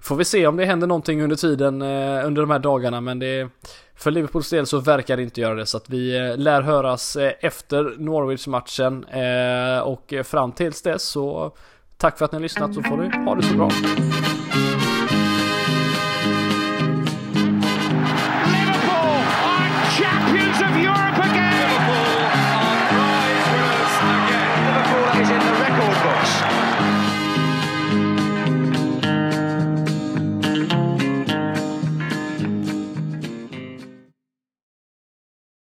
[0.00, 1.82] får vi se om det händer någonting under tiden
[2.24, 3.48] under de här dagarna men det
[3.94, 7.94] för Liverpools del så verkar det inte göra det så att vi lär höras efter
[7.98, 9.04] Norwich-matchen
[9.82, 11.54] och fram tills dess så
[11.96, 13.70] tack för att ni har lyssnat så får ni ha det så bra.